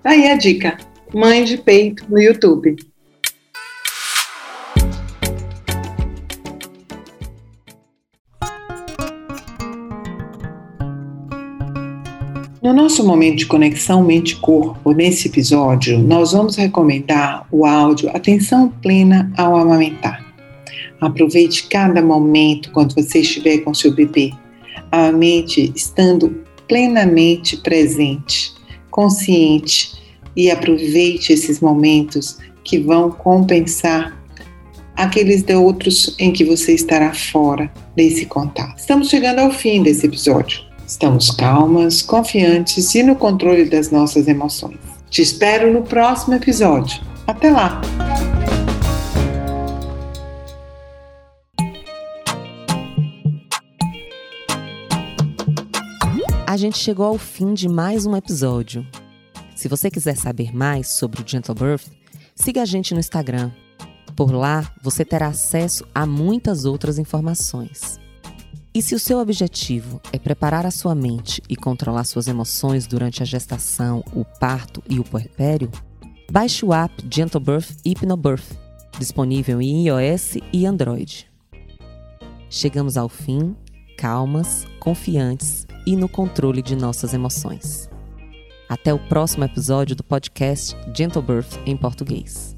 Aí 0.05 0.31
a 0.31 0.37
dica, 0.37 0.79
Mães 1.13 1.49
de 1.49 1.59
Peito 1.59 2.05
no 2.09 2.21
YouTube. 2.21 2.90
No 12.71 12.77
nosso 12.77 13.05
momento 13.05 13.39
de 13.39 13.47
conexão 13.47 14.05
mente-corpo, 14.05 14.93
nesse 14.93 15.27
episódio, 15.27 15.99
nós 15.99 16.31
vamos 16.31 16.55
recomendar 16.55 17.45
o 17.51 17.67
áudio 17.67 18.09
Atenção 18.11 18.69
Plena 18.81 19.29
ao 19.37 19.57
Amamentar. 19.57 20.25
Aproveite 21.01 21.67
cada 21.67 22.01
momento 22.01 22.71
quando 22.71 22.95
você 22.95 23.23
estiver 23.23 23.59
com 23.59 23.75
seu 23.75 23.93
bebê, 23.93 24.31
a 24.93 25.11
mente 25.11 25.73
estando 25.75 26.45
plenamente 26.69 27.57
presente, 27.57 28.53
consciente 28.89 30.01
e 30.37 30.49
aproveite 30.49 31.33
esses 31.33 31.59
momentos 31.59 32.39
que 32.63 32.79
vão 32.79 33.11
compensar 33.11 34.17
aqueles 34.95 35.43
de 35.43 35.57
outros 35.57 36.15
em 36.21 36.31
que 36.33 36.45
você 36.45 36.73
estará 36.73 37.13
fora 37.13 37.69
desse 37.97 38.27
contato. 38.27 38.79
Estamos 38.79 39.09
chegando 39.09 39.41
ao 39.41 39.51
fim 39.51 39.83
desse 39.83 40.07
episódio. 40.07 40.70
Estamos 40.91 41.31
calmas, 41.31 42.03
confiantes 42.03 42.97
e 42.97 43.05
no 43.05 43.15
controle 43.15 43.65
das 43.65 43.93
nossas 43.93 44.27
emoções. 44.27 44.77
Te 45.09 45.23
espero 45.23 45.73
no 45.73 45.83
próximo 45.83 46.35
episódio. 46.35 47.01
Até 47.29 47.49
lá! 47.49 47.81
A 56.45 56.57
gente 56.57 56.77
chegou 56.77 57.07
ao 57.07 57.19
fim 57.19 57.55
de 57.55 57.69
mais 57.69 58.05
um 58.05 58.17
episódio. 58.17 58.85
Se 59.55 59.69
você 59.69 59.93
quiser 59.93 60.17
saber 60.17 60.53
mais 60.53 60.89
sobre 60.89 61.23
o 61.23 61.25
Gentle 61.25 61.55
Birth, 61.55 61.87
siga 62.35 62.63
a 62.63 62.67
gente 62.67 62.95
no 62.95 62.99
Instagram. 62.99 63.53
Por 64.17 64.33
lá, 64.33 64.69
você 64.83 65.05
terá 65.05 65.29
acesso 65.29 65.87
a 65.95 66.05
muitas 66.05 66.65
outras 66.65 66.99
informações. 66.99 68.01
E 68.73 68.81
se 68.81 68.95
o 68.95 68.99
seu 68.99 69.19
objetivo 69.19 70.01
é 70.13 70.19
preparar 70.19 70.65
a 70.65 70.71
sua 70.71 70.95
mente 70.95 71.43
e 71.49 71.57
controlar 71.57 72.05
suas 72.05 72.29
emoções 72.29 72.87
durante 72.87 73.23
a 73.23 73.27
gestação, 73.27 74.05
o 74.15 74.25
parto 74.25 74.83
e 74.89 75.01
o 75.01 75.05
puerpério, 75.05 75.71
Baixe 76.31 76.65
o 76.65 76.73
app 76.73 76.95
Gentlebirth 77.13 77.79
Hypnobirth, 77.85 78.57
disponível 79.01 79.61
em 79.61 79.89
iOS 79.89 80.37
e 80.53 80.65
Android. 80.65 81.29
Chegamos 82.49 82.97
ao 82.97 83.09
fim, 83.09 83.57
calmas, 83.99 84.65
confiantes 84.79 85.67
e 85.85 85.97
no 85.97 86.09
controle 86.09 86.63
de 86.63 86.77
nossas 86.77 87.15
emoções. 87.15 87.91
Até 88.69 88.95
o 88.95 88.99
próximo 89.09 89.43
episódio 89.43 89.97
do 89.97 90.05
podcast 90.05 90.77
Gentlebirth 90.95 91.59
em 91.67 91.77
português. 91.77 92.57